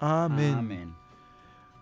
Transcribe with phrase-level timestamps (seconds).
[0.00, 0.54] Amén.
[0.54, 0.94] Amén.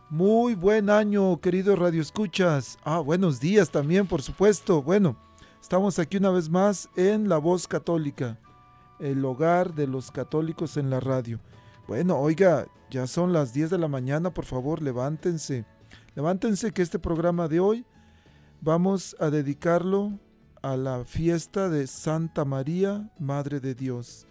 [0.09, 2.79] Muy buen año, queridos radioescuchas.
[2.85, 4.83] Ah, buenos días también, por supuesto.
[4.83, 5.17] Bueno,
[5.61, 8.39] estamos aquí una vez más en La Voz Católica,
[9.01, 11.41] el hogar de los católicos en la radio.
[11.89, 15.67] Bueno, oiga, ya son las 10 de la mañana, por favor, levántense.
[16.15, 17.85] Levántense que este programa de hoy
[18.61, 20.13] vamos a dedicarlo
[20.63, 24.27] a la fiesta de Santa María, Madre de Dios.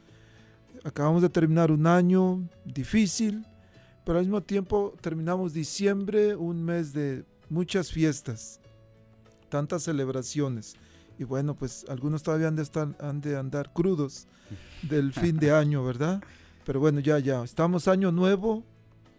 [0.83, 3.45] Acabamos de terminar un año difícil,
[4.05, 8.59] pero al mismo tiempo terminamos diciembre, un mes de muchas fiestas,
[9.49, 10.75] tantas celebraciones.
[11.17, 14.27] Y bueno, pues algunos todavía han de, andar crudos
[14.83, 16.21] del fin de año, ¿verdad?
[16.65, 18.63] Pero bueno, ya, ya, estamos año nuevo,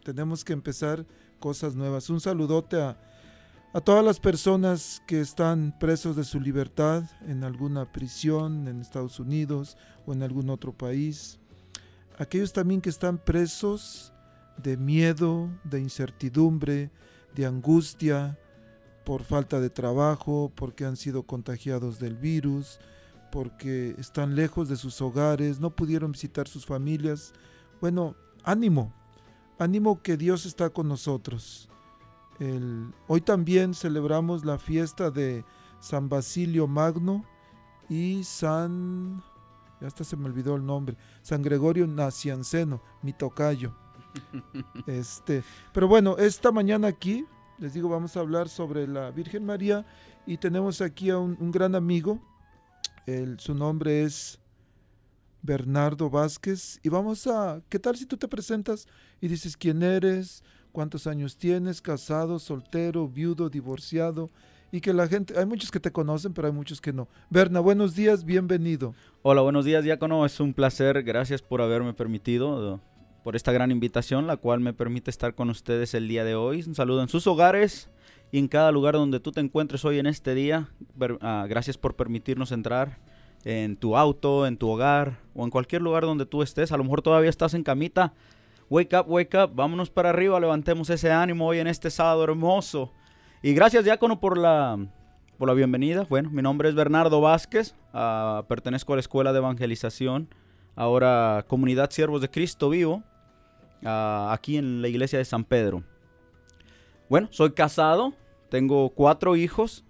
[0.05, 1.05] tenemos que empezar
[1.41, 2.09] cosas nuevas.
[2.09, 2.97] Un saludote a,
[3.73, 9.19] a todas las personas que están presos de su libertad en alguna prisión en Estados
[9.19, 9.77] Unidos
[10.07, 11.41] o en algún otro país.
[12.19, 14.13] Aquellos también que están presos
[14.63, 16.91] de miedo, de incertidumbre,
[17.35, 18.39] de angustia
[19.05, 22.81] por falta de trabajo, porque han sido contagiados del virus,
[23.31, 27.33] porque están lejos de sus hogares, no pudieron visitar sus familias.
[27.81, 28.93] Bueno, ánimo,
[29.59, 31.69] ánimo que Dios está con nosotros.
[33.07, 35.45] Hoy también celebramos la fiesta de
[35.81, 37.25] San Basilio Magno
[37.89, 39.23] y San,
[39.81, 43.75] ya hasta se me olvidó el nombre, San Gregorio Nacianceno, mi tocayo.
[44.87, 47.25] Este, pero bueno, esta mañana aquí,
[47.59, 49.85] les digo, vamos a hablar sobre la Virgen María
[50.27, 52.21] y tenemos aquí a un, gran amigo,
[53.07, 54.39] el, su nombre es
[55.43, 58.87] Bernardo Vázquez y vamos a, ¿qué tal si tú te presentas
[59.21, 64.31] y dices quién eres, cuántos años tienes, casado, soltero, viudo, divorciado?
[64.73, 67.09] Y que la gente, hay muchos que te conocen, pero hay muchos que no.
[67.31, 68.95] Berna, buenos días, bienvenido.
[69.23, 70.27] Hola, buenos días, Diácono.
[70.27, 71.05] Es un placer.
[71.05, 72.81] Gracias por haberme permitido,
[73.27, 76.63] por esta gran invitación, la cual me permite estar con ustedes el día de hoy.
[76.65, 77.91] Un saludo en sus hogares
[78.31, 80.69] y en cada lugar donde tú te encuentres hoy en este día.
[81.21, 83.01] Ah, gracias por permitirnos entrar
[83.43, 86.71] en tu auto, en tu hogar o en cualquier lugar donde tú estés.
[86.71, 88.15] A lo mejor todavía estás en camita.
[88.71, 89.51] Wake up, wake up.
[89.57, 90.39] Vámonos para arriba.
[90.39, 92.93] Levantemos ese ánimo hoy en este sábado hermoso.
[93.43, 94.79] Y gracias, Diácono, por la,
[95.37, 96.07] por la bienvenida.
[96.09, 97.75] Bueno, mi nombre es Bernardo Vázquez.
[97.93, 100.29] ah, pertenezco a la Escuela de Evangelización,
[100.77, 103.03] ahora Comunidad Siervos de Cristo Vivo,
[103.85, 105.83] aquí en la iglesia de San Pedro.
[107.09, 108.15] Bueno, soy casado,
[108.49, 109.85] tengo cuatro hijos,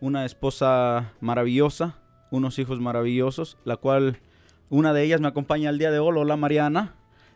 [0.00, 1.98] una esposa maravillosa,
[2.30, 4.18] unos hijos maravillosos, la cual
[4.68, 6.94] una de ellas me acompaña el día de hoy, hola Mariana.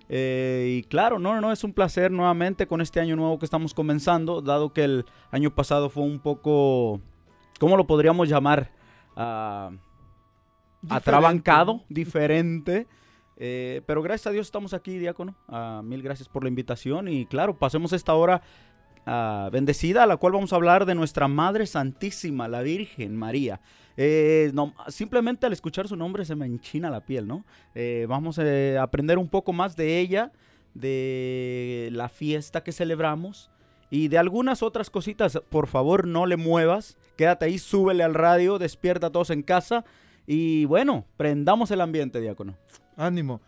[0.08, 3.75] Eh, y claro, no, no, es un placer nuevamente con este año nuevo que estamos
[3.75, 7.00] comenzando, dado que el año pasado fue un poco,
[7.61, 8.73] ¿cómo lo podríamos llamar?
[9.14, 9.70] Ah,
[10.88, 12.88] atrabancado, diferente.
[13.42, 15.34] Eh, pero gracias a Dios estamos aquí, diácono.
[15.48, 18.42] Ah, mil gracias por la invitación y claro, pasemos esta hora
[19.06, 23.62] ah, bendecida, a la cual vamos a hablar de nuestra Madre Santísima, la Virgen María.
[23.96, 27.46] Eh, no, simplemente al escuchar su nombre se me enchina la piel, ¿no?
[27.75, 30.32] Eh, vamos a aprender un poco más de ella,
[30.75, 33.50] de la fiesta que celebramos
[33.88, 35.40] y de algunas otras cositas.
[35.48, 39.87] Por favor, no le muevas, quédate ahí, súbele al radio, despierta a todos en casa
[40.26, 42.54] y bueno, prendamos el ambiente, diácono.
[43.00, 43.41] Ánimo.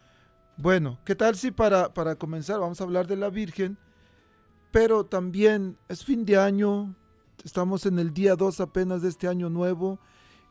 [0.56, 3.76] Bueno, ¿qué tal si para, para comenzar vamos a hablar de la Virgen?
[4.70, 6.94] Pero también es fin de año,
[7.44, 9.98] estamos en el día 2 apenas de este año nuevo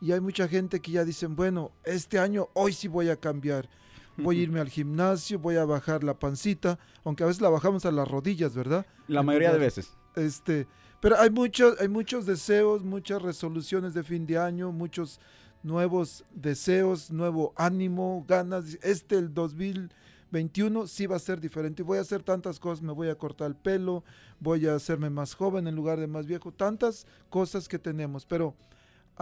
[0.00, 3.68] y hay mucha gente que ya dicen, bueno, este año hoy sí voy a cambiar.
[4.16, 7.84] Voy a irme al gimnasio, voy a bajar la pancita, aunque a veces la bajamos
[7.86, 8.86] a las rodillas, ¿verdad?
[9.08, 9.96] La mayoría de veces.
[10.14, 10.66] Este,
[11.00, 15.20] pero hay muchos, hay muchos deseos, muchas resoluciones de fin de año, muchos
[15.62, 18.78] nuevos deseos, nuevo ánimo, ganas.
[18.82, 21.82] Este el 2021 sí va a ser diferente.
[21.82, 24.04] Voy a hacer tantas cosas, me voy a cortar el pelo,
[24.40, 28.54] voy a hacerme más joven en lugar de más viejo, tantas cosas que tenemos, pero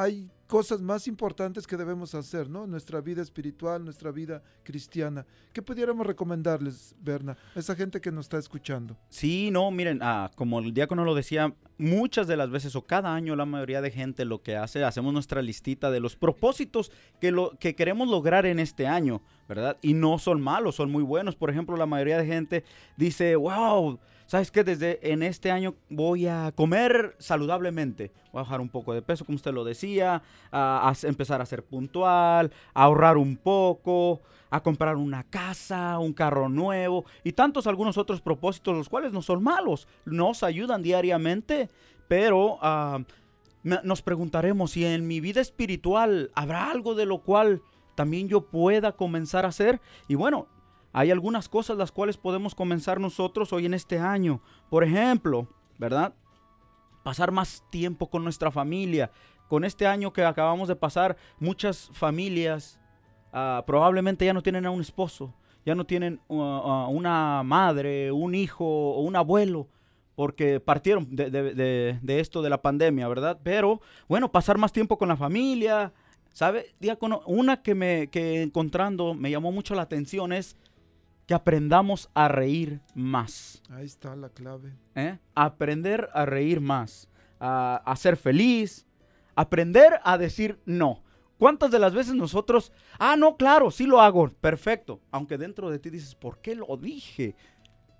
[0.00, 2.66] hay cosas más importantes que debemos hacer, ¿no?
[2.66, 5.24] Nuestra vida espiritual, nuestra vida cristiana.
[5.52, 8.96] ¿Qué pudiéramos recomendarles, Berna, a esa gente que nos está escuchando?
[9.08, 13.14] Sí, no, miren, ah, como el diácono lo decía, muchas de las veces o cada
[13.14, 17.30] año la mayoría de gente lo que hace, hacemos nuestra listita de los propósitos que,
[17.30, 19.76] lo, que queremos lograr en este año, ¿verdad?
[19.82, 21.36] Y no son malos, son muy buenos.
[21.36, 22.64] Por ejemplo, la mayoría de gente
[22.96, 24.00] dice, wow,
[24.30, 24.62] ¿sabes qué?
[24.62, 28.12] Desde en este año voy a comer saludablemente.
[28.32, 30.22] Voy a bajar un poco de peso, como usted lo decía,
[30.52, 36.48] a, empezar a ser puntual, a ahorrar un poco, a comprar una casa, un carro
[36.48, 41.68] nuevo y tantos algunos otros propósitos, los cuales no son malos, nos ayudan diariamente,
[42.06, 43.00] pero ah,
[43.64, 47.62] nos preguntaremos si en mi vida espiritual habrá algo de lo cual
[47.96, 49.80] también yo pueda comenzar a hacer.
[50.06, 50.46] Y bueno,
[50.92, 54.40] hay algunas cosas las cuales podemos comenzar nosotros hoy en este año.
[54.68, 55.48] Por ejemplo,
[55.78, 56.14] ¿verdad?
[57.02, 59.10] Pasar más tiempo con nuestra familia.
[59.48, 62.78] Con este año que acabamos de pasar, muchas familias
[63.32, 65.34] ah, probablemente ya no tienen a un esposo,
[65.64, 69.68] ya no tienen uh, uh, una madre, un hijo o un abuelo
[70.20, 73.38] porque partieron de, esto de la pandemia, ¿verdad?
[73.42, 75.94] Pero bueno, pasar más tiempo con la familia,
[76.34, 76.74] ¿sabe?
[77.24, 80.56] Una que me que encontrando me llamó mucho la atención es
[81.30, 83.62] que aprendamos a reír más.
[83.70, 84.74] Ahí está la clave.
[84.96, 85.16] ¿Eh?
[85.36, 88.84] Aprender a reír más, a, ser feliz,
[89.36, 91.04] aprender a decir no.
[91.38, 95.78] ¿Cuántas de las veces nosotros, ah, no, claro, sí lo hago, perfecto, aunque dentro de
[95.78, 97.36] ti dices, ¿por qué lo dije?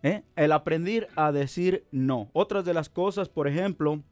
[0.03, 0.25] ¿Eh?
[0.35, 2.31] El aprender a decir no.
[2.33, 4.03] Otras de las cosas, por ejemplo,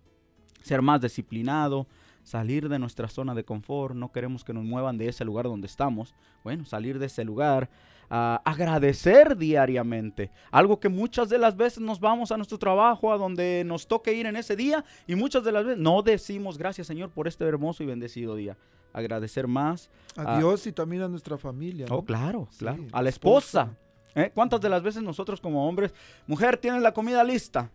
[0.62, 1.88] ser más disciplinado,
[2.23, 5.67] salir de nuestra zona de confort, no queremos que nos muevan de ese lugar donde
[5.67, 6.15] estamos.
[6.44, 7.69] Bueno, salir de ese lugar,
[8.08, 10.31] agradecer diariamente.
[10.50, 14.12] Algo que muchas de las veces nos vamos a nuestro trabajo, a donde nos toque
[14.12, 17.44] ir en ese día, y muchas de las veces no decimos gracias Señor por este
[17.44, 18.56] hermoso y bendecido día.
[18.93, 19.90] Agradecer más.
[20.16, 21.87] A, Dios y también a nuestra familia.
[21.90, 22.84] Oh, claro, claro.
[22.93, 23.76] A la esposa.
[24.14, 24.32] ¿Eh?
[24.34, 25.94] ¿Cuántas de las veces nosotros como hombres,
[26.26, 27.70] mujer, tienes la comida lista?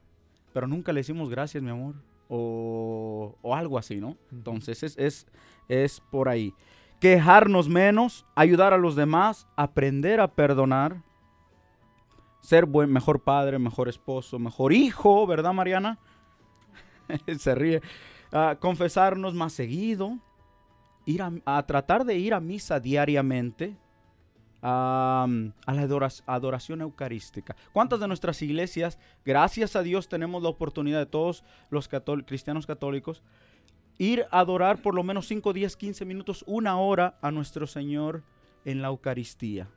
[0.51, 1.95] Pero nunca le decimos gracias, mi amor.
[2.27, 4.18] O, algo así, ¿no?
[4.31, 5.27] Entonces es, es,
[5.69, 6.53] es por ahí
[7.04, 11.04] quejarnos menos, ayudar a los demás, aprender a perdonar,
[12.40, 16.00] ser buen, mejor padre, mejor esposo, mejor hijo, ¿verdad, Mariana?
[17.38, 17.81] Se ríe.
[18.31, 20.18] Ah, confesarnos más seguido,
[21.04, 23.76] ir a, tratar de ir a misa diariamente,
[24.62, 27.54] a la adoración eucarística.
[27.74, 31.90] ¿Cuántas de nuestras iglesias, gracias a Dios, tenemos la oportunidad de todos los
[32.26, 33.24] cristianos católicos
[33.97, 38.23] ir a adorar por lo menos 5, 10, 15 minutos, una hora a nuestro Señor
[38.66, 39.69] en la Eucaristía.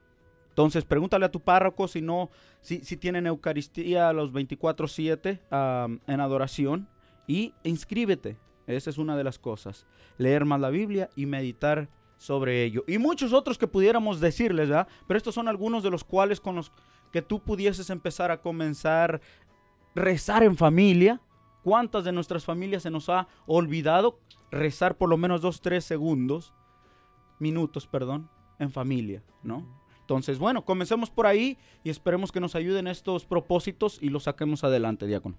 [0.48, 2.30] Entonces, pregúntale a tu párroco si no,
[2.62, 6.88] si, si tienen Eucaristía a los 24-7 en adoración
[7.26, 8.38] y inscríbete.
[8.66, 9.86] Esa es una de las cosas.
[10.18, 12.84] Leer más la Biblia y meditar sobre ello.
[12.86, 14.88] Y muchos otros que pudiéramos decirles, ¿verdad?
[15.06, 16.72] Pero estos son algunos de los cuales con los
[17.12, 19.20] que tú pudieses empezar a comenzar
[19.94, 21.20] rezar en familia,
[21.66, 24.20] ¿Cuántas de nuestras familias se nos ha olvidado
[24.52, 26.54] rezar por lo menos dos, tres segundos,
[27.40, 28.30] minutos, perdón,
[28.60, 29.66] en familia, ¿no?
[30.00, 34.62] Entonces, bueno, comencemos por ahí y esperemos que nos ayuden estos propósitos y los saquemos
[34.62, 35.34] adelante, diácono.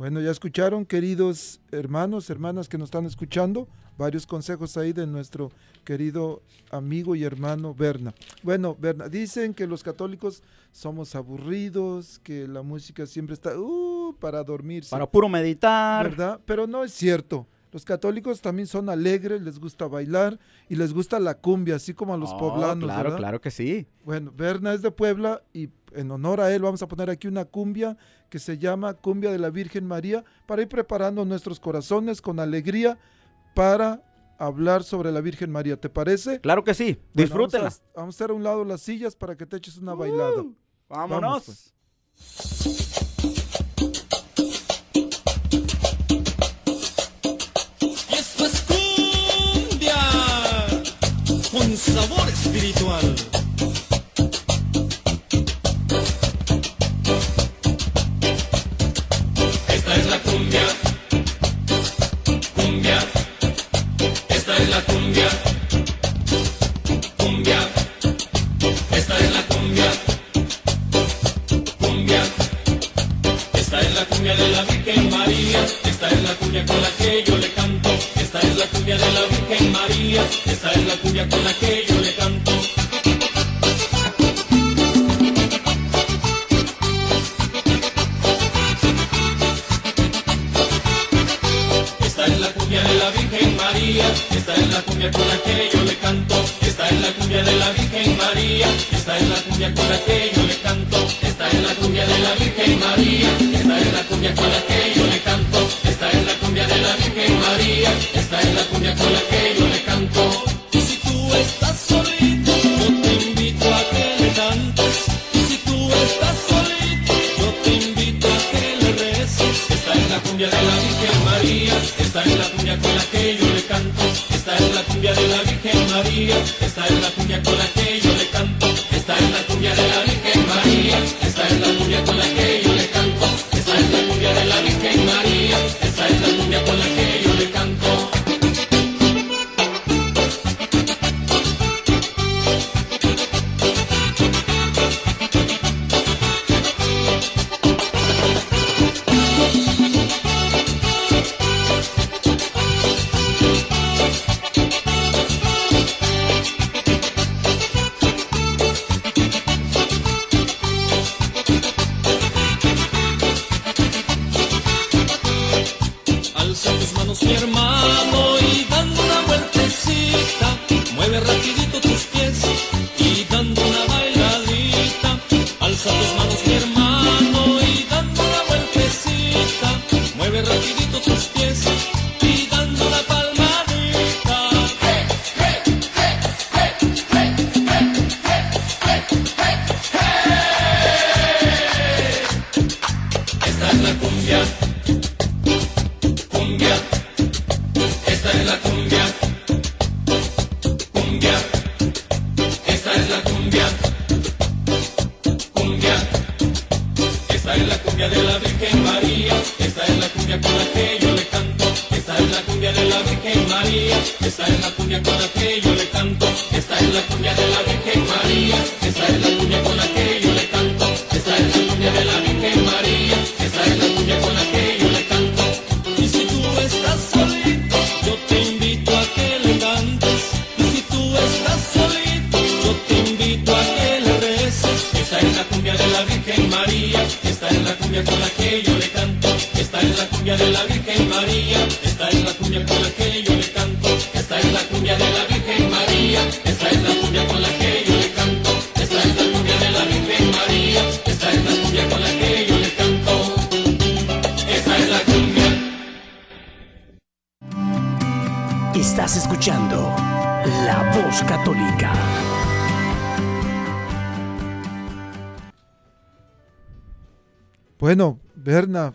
[0.00, 5.52] Bueno, ya escucharon, queridos hermanos, hermanas que nos están escuchando, varios consejos ahí de nuestro
[5.84, 6.40] querido
[6.70, 8.14] amigo y hermano Berna.
[8.42, 10.42] Bueno, Berna, dicen que los católicos
[10.72, 14.88] somos aburridos, que la música siempre está uh, para dormirse.
[14.88, 16.08] Para puro meditar.
[16.08, 16.40] ¿Verdad?
[16.46, 17.46] Pero no es cierto.
[17.72, 22.14] Los católicos también son alegres, les gusta bailar y les gusta la cumbia, así como
[22.14, 22.84] a los Oh, poblanos.
[22.84, 23.16] Claro, ¿verdad?
[23.18, 23.86] claro que sí.
[24.04, 27.44] Bueno, Berna es de Puebla y en honor a él vamos a poner aquí una
[27.44, 27.96] cumbia
[28.28, 32.98] que se llama Cumbia de la Virgen María para ir preparando nuestros corazones con alegría
[33.54, 34.02] para
[34.38, 35.78] hablar sobre la Virgen María.
[35.78, 36.40] ¿Te parece?
[36.40, 36.94] Claro que sí.
[36.94, 37.64] Bueno, Disfrútenla.
[37.70, 39.94] Vamos a, vamos a hacer a un lado las sillas para que te eches una
[39.94, 40.40] bailada.
[40.42, 40.54] Uh,
[40.88, 41.20] vámonos.
[41.20, 43.09] Vamos, pues.
[51.50, 53.29] Con sabor espiritual.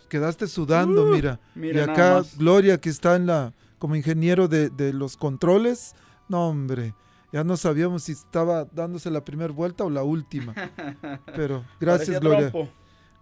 [0.08, 1.40] Quedaste sudando, mira.
[1.56, 2.38] Uh, mira y nada acá más.
[2.38, 5.94] Gloria, que está en la como ingeniero de, de los controles.
[6.28, 6.94] No, hombre,
[7.32, 10.54] ya no sabíamos si estaba dándose la primera vuelta o la última.
[11.36, 12.50] Pero gracias, Gloria.
[12.50, 12.72] trompo.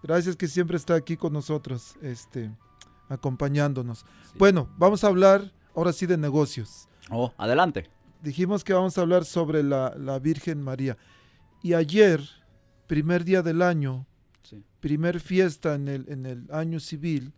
[0.04, 2.52] Gracias que siempre está aquí con nosotros, este,
[3.10, 4.06] acompañándonos.
[4.38, 6.88] Bueno, vamos a hablar ahora sí de negocios.
[7.10, 7.90] Oh, adelante.
[8.22, 10.98] Dijimos que vamos a hablar sobre la, la Virgen María.
[11.62, 12.22] Y ayer,
[12.88, 14.06] primer día del año,
[14.44, 14.64] Sí.
[14.80, 17.34] primer fiesta en el, en el año civil,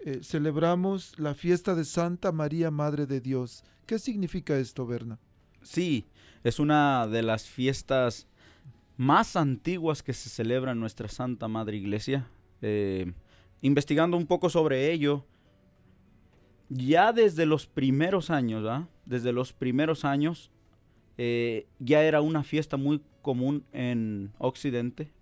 [0.00, 3.62] eh, celebramos la fiesta de Santa María, Madre de Dios.
[3.84, 5.18] ¿Qué significa esto, Berna?
[5.62, 6.06] Sí,
[6.42, 8.26] es una de las fiestas
[8.96, 12.26] más antiguas que se celebra en nuestra Santa Madre Iglesia.
[12.62, 13.12] Eh,
[13.60, 15.26] investigando un poco sobre ello,
[16.70, 18.88] ya desde los primeros años, ¿ah?
[19.04, 20.50] desde los primeros años,
[21.18, 25.12] eh, ya era una fiesta muy común en Occidente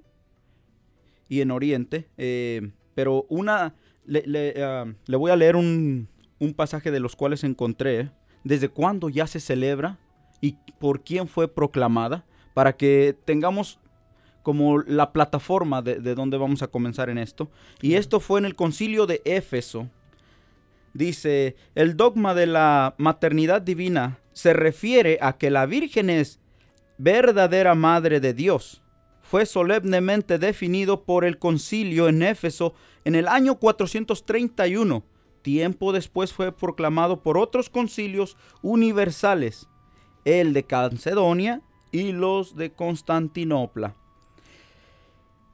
[1.28, 2.08] y en Oriente.
[2.16, 6.08] eh, pero una, le, le, ah, le voy a leer un,
[6.40, 8.10] un pasaje de los cuales encontré,
[8.42, 9.98] desde cuándo ya se celebra
[10.40, 13.78] y por quién fue proclamada, para que tengamos
[14.42, 17.48] como la plataforma de, de donde vamos a comenzar en esto.
[17.80, 19.88] Y esto fue en el concilio de Éfeso.
[20.94, 26.40] Dice, el dogma de la maternidad divina se refiere a que la Virgen es
[26.96, 28.82] verdadera Madre de Dios.
[29.30, 32.72] Fue solemnemente definido por el concilio en Éfeso
[33.04, 35.04] en el año 431.
[35.42, 39.68] Tiempo después fue proclamado por otros concilios universales,
[40.24, 41.60] el de Calcedonia
[41.92, 43.96] y los de Constantinopla.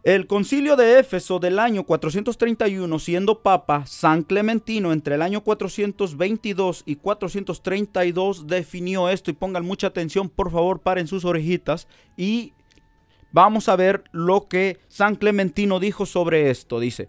[0.05, 6.85] El concilio de Éfeso del año 431, siendo papa San Clementino entre el año 422
[6.87, 12.53] y 432, definió esto y pongan mucha atención, por favor, paren sus orejitas y
[13.35, 16.79] vamos a ver lo que San Clementino dijo sobre esto.
[16.79, 17.09] Dice,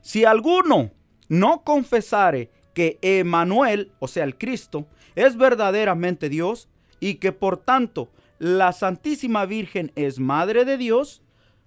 [0.00, 0.92] si alguno
[1.28, 6.68] no confesare que Emanuel, o sea, el Cristo, es verdaderamente Dios
[7.00, 11.22] y que por tanto la Santísima Virgen es Madre de Dios,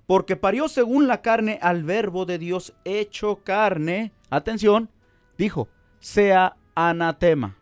[0.07, 4.89] porque parió según la carne al verbo de Dios hecho carne, atención,
[5.37, 5.67] dijo,
[5.99, 7.57] sea anatema.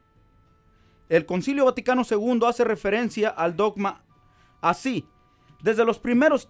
[1.10, 4.04] El Concilio Vaticano II hace referencia al dogma
[4.62, 5.08] así.
[5.64, 6.50] Desde los primeros,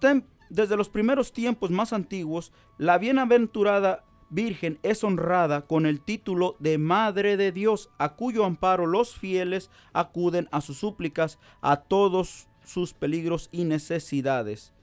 [0.49, 6.79] desde los primeros tiempos más antiguos, la bienaventurada Virgen es honrada con el título de
[6.79, 12.95] Madre de Dios, a cuyo amparo los fieles acuden a sus súplicas, a todos sus
[12.95, 14.73] peligros y necesidades.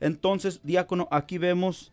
[0.00, 1.92] Entonces, diácono, aquí vemos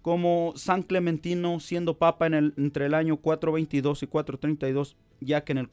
[0.00, 5.52] como San Clementino, siendo papa en el, entre el año 422 y 432, ya que
[5.52, 5.70] en el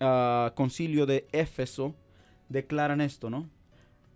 [0.00, 1.94] ah, concilio de Éfeso
[2.48, 3.48] declaran esto, ¿no?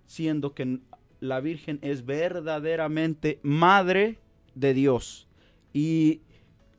[0.06, 0.80] Siendo que
[1.20, 4.18] la Virgen es verdaderamente madre
[4.54, 5.28] de Dios.
[5.72, 6.20] Y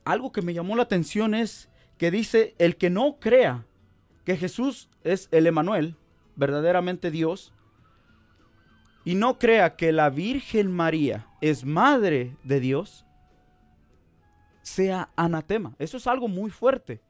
[0.04, 3.66] algo que me llamó la atención es que dice, el que no crea
[4.24, 5.96] que Jesús es el Emanuel,
[6.36, 7.54] verdaderamente Dios,
[9.04, 13.06] y no crea que la Virgen María es madre de Dios,
[14.64, 15.76] sea anatema.
[15.78, 17.02] Eso es algo muy fuerte,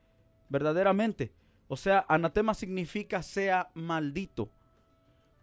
[0.49, 1.31] verdaderamente.
[1.69, 4.51] O sea, anatema significa sea maldito.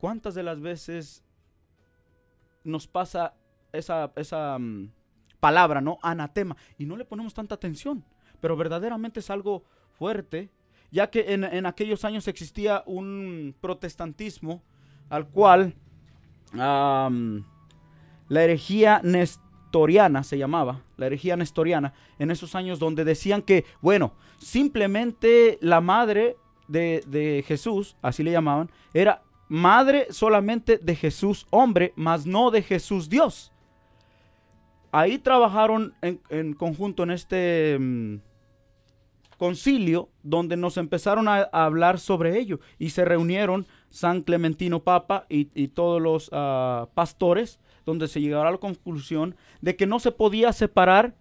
[0.02, 1.22] ¿Cuántas de las veces
[2.64, 3.34] nos pasa
[3.72, 4.90] esa, esa mm,
[5.38, 6.00] palabra, ¿no?
[6.02, 6.56] Anatema.
[6.76, 8.04] Y no le ponemos tanta atención.
[8.40, 9.62] Pero verdaderamente es algo
[9.92, 10.50] fuerte,
[10.90, 14.64] ya que en, en aquellos años existía un protestantismo
[15.08, 15.76] al cual
[16.52, 17.12] la
[18.28, 25.58] herejía nestoriana se llamaba, la herejía nestoriana, en esos años donde decían que, bueno, simplemente
[25.60, 26.36] la madre
[26.66, 32.62] de, de Jesús, así le llamaban, era madre solamente de Jesús hombre, mas no de
[32.62, 33.52] Jesús Dios.
[34.90, 38.16] Ahí trabajaron en, conjunto en este mm,
[39.36, 45.68] concilio donde nos empezaron a, hablar sobre ello y se reunieron San Clementino Papa y,
[45.68, 50.54] todos los ah, pastores donde se llegara a la conclusión de que no se podía
[50.54, 51.14] separar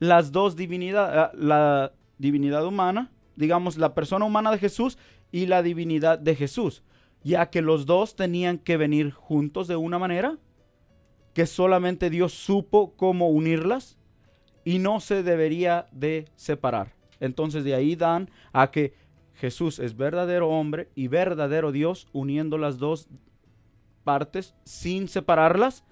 [0.00, 4.98] las dos divinidades, la divinidad humana, digamos la persona humana de Jesús
[5.30, 6.82] y la divinidad de Jesús,
[7.22, 10.38] ya que los dos tenían que venir juntos de una manera
[11.34, 13.98] que solamente Dios supo cómo unirlas
[14.64, 16.94] y no se debería de separar.
[17.20, 18.94] Entonces de ahí dan a que
[19.34, 23.08] Jesús es verdadero hombre y verdadero Dios, uniendo las dos
[24.02, 25.84] partes sin separarlas.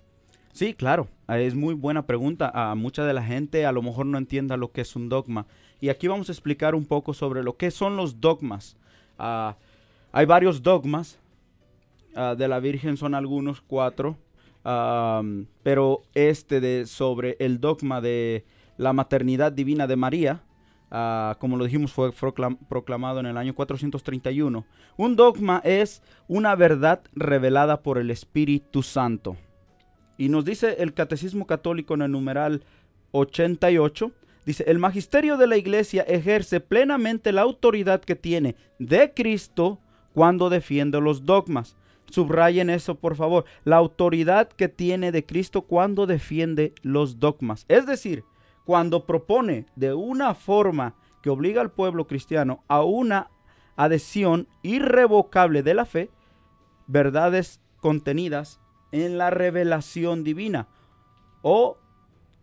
[0.52, 2.50] Sí, claro, eh, es muy buena pregunta.
[2.54, 5.46] A mucha de la gente a lo mejor no entienda lo que es un dogma.
[5.80, 8.76] Y aquí vamos a explicar un poco sobre lo que son los dogmas.
[9.18, 9.56] Ah,
[10.12, 11.18] hay varios dogmas.
[12.14, 14.16] ah, de la Virgen son algunos, cuatro.
[15.62, 18.44] pero este de sobre el dogma de
[18.82, 20.42] la maternidad divina de María,
[20.90, 24.64] ah, como lo dijimos, fue proclam- proclamado en el año 431.
[24.96, 29.36] Un dogma es una verdad revelada por el Espíritu Santo.
[30.18, 32.62] Y nos dice el Catecismo Católico en el numeral
[33.12, 34.12] 88,
[34.44, 39.78] dice, el magisterio de la iglesia ejerce plenamente la autoridad que tiene de Cristo
[40.14, 41.76] cuando defiende los dogmas.
[42.10, 43.46] Subrayen eso, por favor.
[43.64, 47.64] La autoridad que tiene de Cristo cuando defiende los dogmas.
[47.68, 48.24] Es decir,
[48.64, 53.30] cuando propone de una forma que obliga al pueblo cristiano a una
[53.76, 56.10] adhesión irrevocable de la fe,
[56.86, 60.68] verdades contenidas en la revelación divina.
[61.42, 61.78] O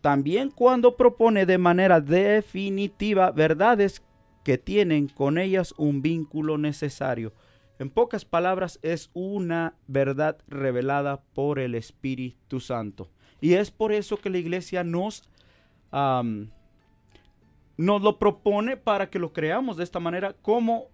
[0.01, 4.01] también cuando propone de manera definitiva verdades
[4.43, 7.34] que tienen con ellas un vínculo necesario.
[7.77, 13.10] En pocas palabras, es una verdad revelada por el Espíritu Santo.
[13.39, 15.23] Y es por eso que la iglesia nos,
[15.91, 16.52] nos
[18.02, 20.88] lo propone para que lo creamos de esta manera como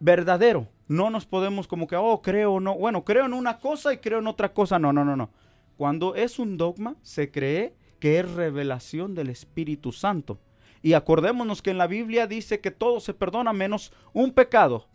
[0.00, 0.68] verdadero.
[0.86, 2.76] No nos podemos como que, oh, creo, no.
[2.76, 4.78] Bueno, creo en una cosa y creo en otra cosa.
[4.78, 5.30] No, no, no, no.
[5.76, 10.38] Cuando es un dogma, se cree que es revelación del Espíritu Santo.
[10.82, 14.86] Y acordémonos que en la Biblia dice que todo se perdona menos un pecado.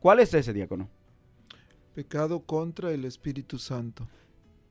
[0.00, 0.88] ¿Cuál es ese diácono?
[1.94, 4.08] Pecado contra el Espíritu Santo.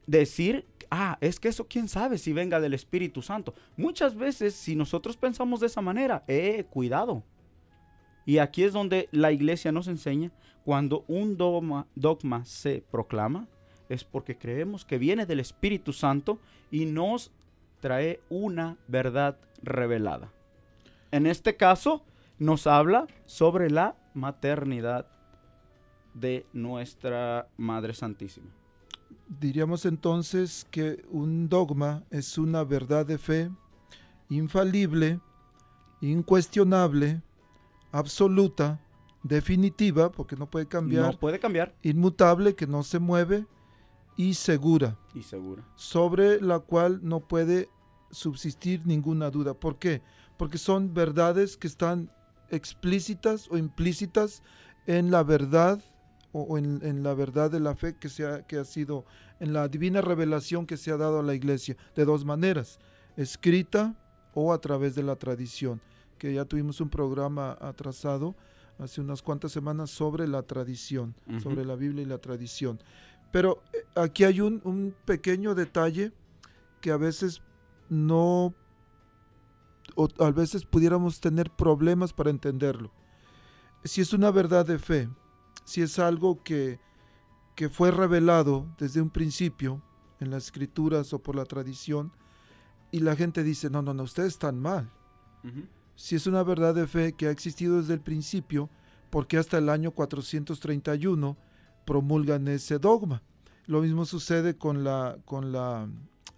[0.06, 3.54] Decir, ah, es que eso quién sabe si venga del Espíritu Santo.
[3.78, 7.24] Muchas veces, si nosotros pensamos de esa manera, eh, cuidado.
[8.26, 10.32] Y aquí es donde la iglesia nos enseña,
[10.64, 13.48] cuando un dogma, dogma se proclama,
[13.90, 16.40] es porque creemos que viene del Espíritu Santo
[16.72, 17.32] y nos
[17.82, 20.32] trae una verdad revelada.
[21.12, 22.04] En este caso,
[22.40, 25.06] nos habla sobre la maternidad
[26.14, 28.63] de nuestra Madre Santísima.
[29.28, 33.50] Diríamos entonces que un dogma es una verdad de fe
[34.30, 35.20] infalible,
[36.02, 37.22] incuestionable,
[37.92, 38.80] absoluta,
[39.24, 41.74] definitiva, porque no puede cambiar, No puede cambiar.
[41.82, 43.46] inmutable, que no se mueve,
[44.18, 45.64] y segura, Y segura.
[45.76, 47.70] sobre la cual no puede
[48.12, 49.54] subsistir ninguna duda.
[49.56, 50.02] ¿Por qué?
[50.38, 52.12] Porque son verdades que están
[52.50, 54.44] explícitas o implícitas
[54.86, 55.82] en la verdad
[56.34, 59.06] o, o en, en la verdad de la fe que, se ha, que ha sido,
[59.40, 62.80] en la divina revelación que se ha dado a la iglesia, de dos maneras,
[63.16, 63.96] escrita
[64.34, 65.80] o a través de la tradición,
[66.18, 68.36] que ya tuvimos un programa atrasado
[68.80, 72.80] hace unas cuantas semanas sobre la tradición, sobre la Biblia y la tradición.
[73.32, 76.12] Pero eh, aquí hay un, un pequeño detalle
[76.82, 77.42] que a veces
[77.90, 78.54] no,
[79.96, 82.92] o a veces pudiéramos tener problemas para entenderlo.
[83.84, 85.10] Si es una verdad de fe,
[85.64, 86.80] si es algo que,
[87.56, 89.82] que fue revelado desde un principio
[90.20, 92.12] en las escrituras o por la tradición,
[92.92, 94.92] y la gente dice, no, no, no, ustedes están mal.
[95.96, 98.70] Si es una verdad de fe que ha existido desde el principio,
[99.10, 101.38] porque hasta el año 431
[101.86, 103.22] promulgan ese dogma.
[103.66, 105.88] Lo mismo sucede con la, con la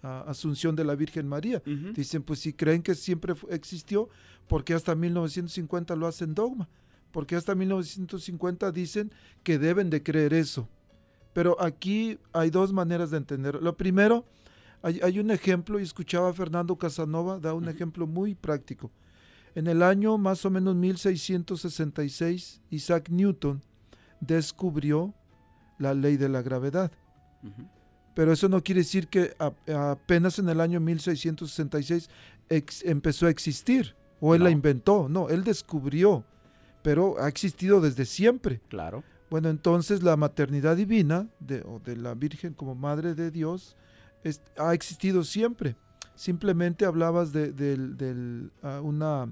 [0.04, 1.62] ah, asunción de la Virgen María.
[1.94, 4.10] Dicen, pues si creen que siempre existió,
[4.48, 6.70] ¿por qué hasta 1950 lo hacen dogma?
[7.16, 9.10] Porque hasta 1950 dicen
[9.42, 10.68] que deben de creer eso.
[11.32, 13.62] Pero aquí hay dos maneras de entenderlo.
[13.62, 14.26] Lo primero,
[14.82, 18.92] hay, hay un ejemplo, y escuchaba a Fernando Casanova, da un ejemplo muy práctico.
[19.56, 23.62] En el año más o menos 1666, Isaac Newton
[24.20, 25.14] descubrió
[25.80, 26.92] la ley de la gravedad.
[28.14, 32.10] Pero eso no quiere decir que a- apenas en el año 1666
[32.50, 35.08] ex- empezó a existir o él la inventó.
[35.10, 36.26] No, él descubrió,
[36.86, 38.62] pero ha existido desde siempre.
[38.70, 39.04] Claro.
[39.30, 43.76] Bueno, entonces la maternidad divina de, o de la Virgen como Madre de Dios
[44.24, 45.76] es- ha existido siempre.
[46.18, 49.28] simplemente hablabas de, ah, una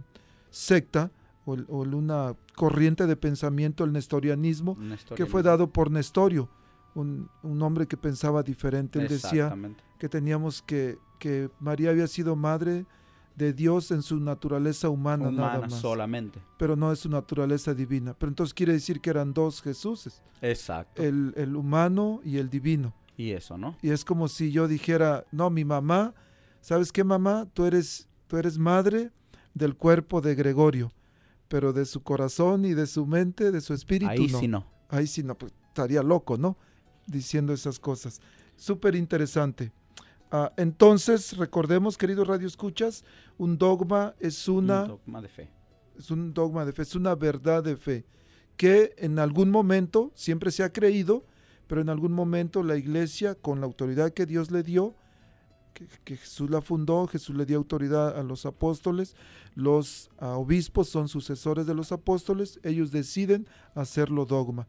[0.50, 1.12] secta
[1.46, 4.76] o, una corriente de pensamiento, el nestorianismo,
[5.16, 6.50] que fue dado por Nestorio,
[6.96, 9.00] un, un hombre que pensaba diferente.
[9.00, 9.48] Él decía
[10.00, 12.86] que teníamos que, que María había sido madre
[13.36, 16.40] de Dios en su naturaleza humana, nada más, solamente.
[16.58, 18.14] pero no es su naturaleza divina.
[18.18, 21.02] Pero entonces quiere decir que eran dos Jesuses, Exacto.
[21.02, 22.94] el, el humano y el divino.
[23.18, 23.76] y eso, ¿no?
[23.82, 26.14] Y es como si yo dijera, no, mi mamá,
[26.62, 27.48] ¿sabes qué mamá?
[27.54, 29.12] Tú eres, tú eres madre
[29.54, 30.92] del cuerpo de Gregorio,
[31.48, 34.40] pero de su corazón y de su mente, de su espíritu, Ahí no.
[34.40, 34.66] sí no.
[34.90, 36.56] Ahí sí, no, pues estaría loco, ¿no?
[37.08, 38.22] Diciendo esas cosas.
[38.56, 39.72] Súper interesante.
[40.36, 43.06] Ah, entonces, recordemos, queridos Radio Escuchas,
[43.38, 45.52] un dogma es una, Un dogma de fe.
[45.96, 48.04] es un dogma de fe, es una verdad de fe,
[48.58, 51.24] que en algún momento siempre se ha creído,
[51.68, 54.96] pero en algún momento la iglesia, con la autoridad que Dios le dio,
[55.76, 59.16] que, que Jesús la fundó, Jesús le dio autoridad a los apóstoles,
[59.54, 64.68] los ah, obispos son sucesores de los apóstoles, ellos deciden hacerlo dogma.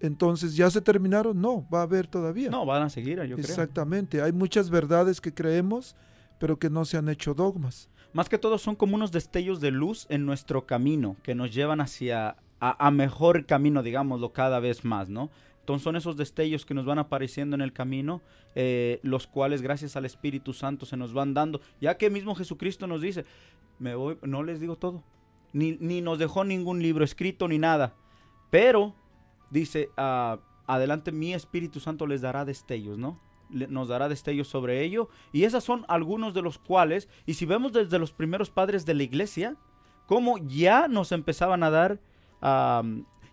[0.00, 1.40] Entonces, ¿ya se terminaron?
[1.40, 2.50] No, va a haber todavía.
[2.50, 3.38] No, van a seguir, yo creo.
[3.38, 5.96] Exactamente, hay muchas verdades que creemos,
[6.38, 7.88] pero que no se han hecho dogmas.
[8.12, 11.80] Más que todo son como unos destellos de luz en nuestro camino que nos llevan
[11.80, 15.30] hacia a, a mejor camino, digámoslo, cada vez más, ¿no?
[15.66, 18.22] Entonces son esos destellos que nos van apareciendo en el camino,
[18.54, 22.86] eh, los cuales gracias al Espíritu Santo se nos van dando, ya que mismo Jesucristo
[22.86, 23.24] nos dice,
[23.80, 25.02] me voy, no les digo todo,
[25.52, 27.94] ni, ni nos dejó ningún libro escrito ni nada,
[28.48, 28.94] pero
[29.50, 33.20] dice, ah, adelante mi Espíritu Santo les dará destellos, ¿no?
[33.48, 35.08] Nos dará destellos sobre ello.
[35.32, 38.94] Y esos son algunos de los cuales, y si vemos desde los primeros padres de
[38.94, 39.56] la iglesia,
[40.06, 42.00] cómo ya nos empezaban a dar,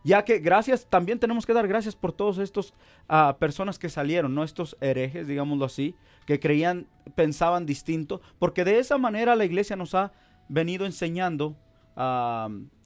[0.04, 2.74] ya que gracias, también tenemos que dar gracias por todos estos
[3.08, 4.44] ah, personas que salieron, ¿no?
[4.44, 5.96] Estos herejes, digámoslo así,
[6.26, 10.12] que creían, pensaban distinto, porque de esa manera la iglesia nos ha
[10.50, 11.56] venido enseñando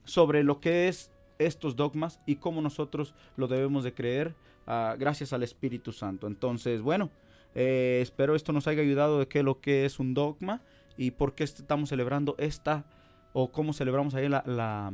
[0.03, 5.33] sobre lo que es estos dogmas y cómo nosotros lo debemos de creer ah, gracias
[5.33, 6.27] al Espíritu Santo.
[6.27, 7.09] Entonces, bueno,
[7.55, 10.61] eh, espero esto nos haya ayudado de qué lo que es un dogma
[10.97, 12.85] y por qué estamos celebrando esta
[13.33, 14.91] o cómo celebramos ahí la, la-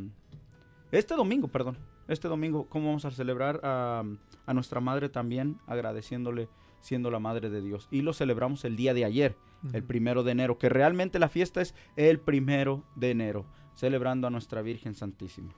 [0.91, 1.77] este domingo, perdón,
[2.07, 4.03] este domingo cómo vamos a celebrar a,
[4.45, 6.49] a nuestra madre también agradeciéndole
[6.81, 9.35] siendo la madre de Dios y lo celebramos el día de ayer,
[9.71, 14.29] el primero de enero, que realmente la fiesta es el primero de enero, celebrando a
[14.29, 15.53] nuestra Virgen Santísima.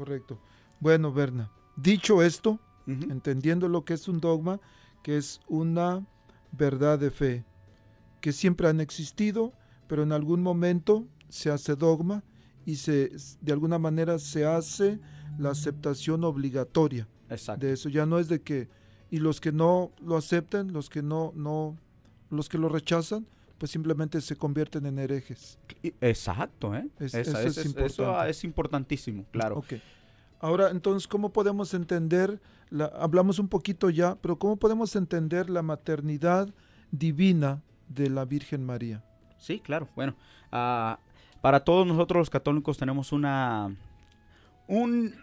[0.00, 0.40] Correcto.
[0.80, 4.58] Bueno, Berna, dicho esto, entendiendo lo que es un dogma,
[5.02, 6.06] que es una
[6.52, 7.44] verdad de fe,
[8.22, 9.52] que siempre han existido,
[9.88, 12.24] pero en algún momento se hace dogma
[12.64, 14.98] y se de alguna manera se hace
[15.38, 17.66] la aceptación obligatoria Exacto.
[17.66, 17.90] de eso.
[17.90, 18.70] Ya no es de que
[19.10, 21.76] y los que no lo aceptan, los que no no
[22.30, 23.26] los que lo rechazan,
[23.60, 25.58] pues simplemente se convierten en herejes.
[26.00, 26.88] Exacto, ¿eh?
[26.98, 28.30] Es- Esa- eso es es- eso importante.
[28.30, 29.62] es importantísimo, claro.
[30.40, 35.60] Ahora, entonces, ¿cómo podemos entender, la, hablamos un poquito ya, pero cómo podemos entender la
[35.60, 36.48] maternidad
[36.90, 39.04] divina de la Virgen María?
[39.36, 39.88] Sí, claro.
[39.94, 40.16] Bueno,
[40.50, 40.98] ah,
[41.42, 43.76] para todos nosotros los católicos tenemos una
[44.66, 45.14] un,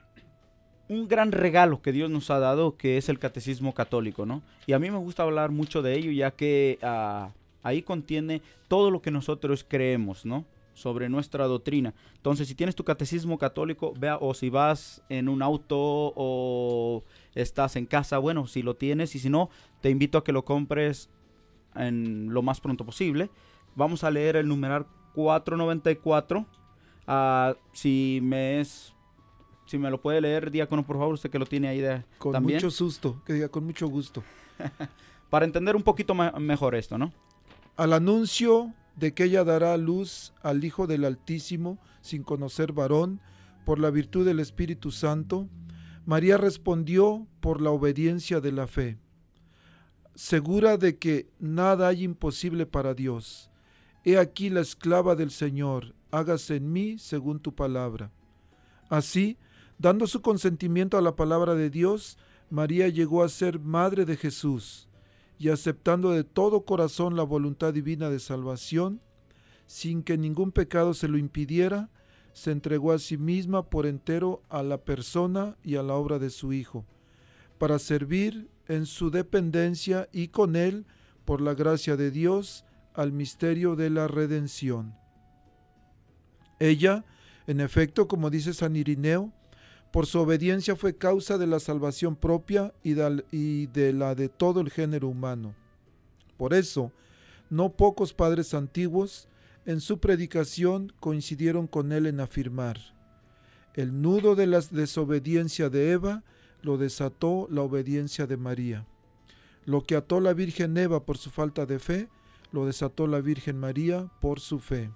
[0.89, 4.43] un gran regalo que Dios nos ha dado, que es el catecismo católico, ¿no?
[4.67, 7.32] Y a mí me gusta hablar mucho de ello, ya que ah,
[7.63, 10.46] ahí contiene todo lo que nosotros creemos, ¿no?
[10.78, 11.96] sobre nuestra doctrina.
[12.17, 17.76] Entonces, si tienes tu catecismo católico, vea, o si vas en un auto o estás
[17.78, 19.50] en casa, bueno, si lo tienes, y si no,
[19.82, 21.10] te invito a que lo compres
[21.76, 23.32] en lo más pronto posible.
[23.76, 26.46] Vamos a leer el numeral 494.
[27.08, 28.93] Ah, si me es
[29.65, 32.32] si me lo puede leer, diácono, por favor, usted que lo tiene ahí de, Con
[32.32, 32.58] también.
[32.58, 34.24] mucho susto, que diga con mucho gusto.
[35.30, 37.12] Para entender un poquito mejor esto, ¿no?
[37.78, 43.22] Al anuncio de que ella dará luz al Hijo del Altísimo sin conocer varón,
[43.66, 45.48] por la virtud del Espíritu Santo,
[46.04, 48.98] María respondió por la obediencia de la fe,
[50.16, 53.52] segura de que nada hay imposible para Dios.
[54.04, 58.12] He aquí la esclava del Señor, hágase en mí según tu palabra.
[58.90, 59.38] Así,
[59.78, 62.18] dando su consentimiento a la palabra de Dios,
[62.50, 64.87] María llegó a ser madre de Jesús
[65.39, 69.02] y aceptando de todo corazón la voluntad divina de salvación,
[69.65, 71.89] sin que ningún pecado se lo impidiera,
[72.34, 76.30] se entregó a sí misma por entero a la persona y a la obra de
[76.30, 76.86] su Hijo,
[77.58, 80.86] para servir en su dependencia y con él,
[81.26, 84.95] por la gracia de Dios, al misterio de la redención.
[86.60, 87.06] Ella,
[87.45, 89.34] en efecto, como dice San Irineo,
[89.98, 94.70] por su obediencia fue causa de la salvación propia y de, la de todo el
[94.70, 95.56] género humano.
[96.38, 96.92] Por eso,
[97.50, 99.28] No pocos padres antiguos
[99.66, 102.78] en su predicación coincidieron con él en afirmar,
[103.74, 106.24] el nudo de la desobediencia de Eva
[106.62, 108.86] lo desató la obediencia de María.
[109.66, 112.08] Lo que ató la Virgen Eva por su falta de fe,
[112.52, 114.92] lo desató la Virgen María por su fe.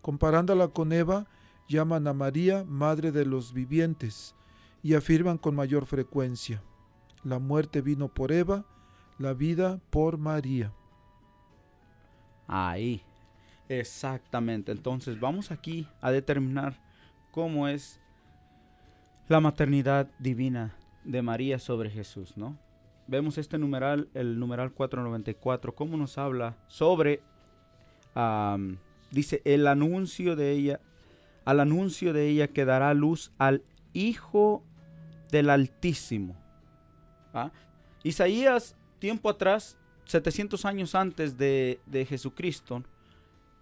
[0.00, 1.26] Comparándola con Eva,
[1.68, 4.34] llaman a María Madre de los Vivientes
[4.82, 6.62] y afirman con mayor frecuencia,
[7.24, 8.64] la muerte vino por Eva,
[9.18, 10.72] la vida por María.
[12.46, 13.02] Ahí,
[13.68, 14.72] exactamente.
[14.72, 16.80] Entonces vamos aquí a determinar
[17.30, 18.00] cómo es
[19.28, 22.58] la maternidad divina de María sobre Jesús, ¿no?
[23.06, 27.22] Vemos este numeral, el numeral 494, cómo nos habla sobre,
[29.10, 30.80] dice, el anuncio de ella,
[31.48, 33.62] al anuncio de ella que dará luz al
[33.94, 34.62] Hijo
[35.30, 36.36] del Altísimo.
[38.02, 42.84] Isaías, tiempo atrás, 700 años antes de, de Jesucristo,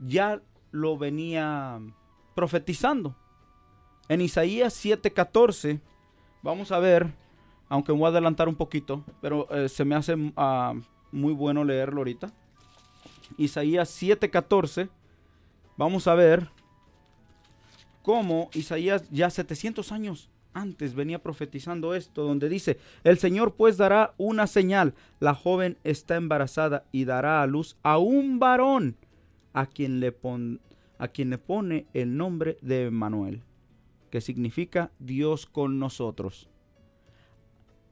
[0.00, 1.78] ya lo venía
[2.34, 3.14] profetizando.
[4.08, 5.80] En Isaías 7:14,
[6.42, 7.14] vamos a ver,
[7.68, 10.74] aunque voy a adelantar un poquito, pero eh, se me hace ah,
[11.12, 12.32] muy bueno leerlo ahorita.
[13.38, 14.88] Isaías 7:14,
[15.76, 16.50] vamos a ver
[18.06, 24.14] cómo Isaías ya 700 años antes venía profetizando esto, donde dice, el Señor pues dará
[24.16, 28.96] una señal, la joven está embarazada y dará a luz a un varón
[29.54, 30.16] a quien le,
[30.98, 33.42] a quien le pone el nombre de Manuel,
[34.12, 36.48] que significa Dios con nosotros.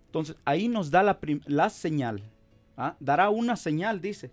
[0.07, 2.22] Entonces ahí nos da la, la señal,
[2.77, 2.94] ¿ah?
[3.00, 4.31] dará una señal, dice.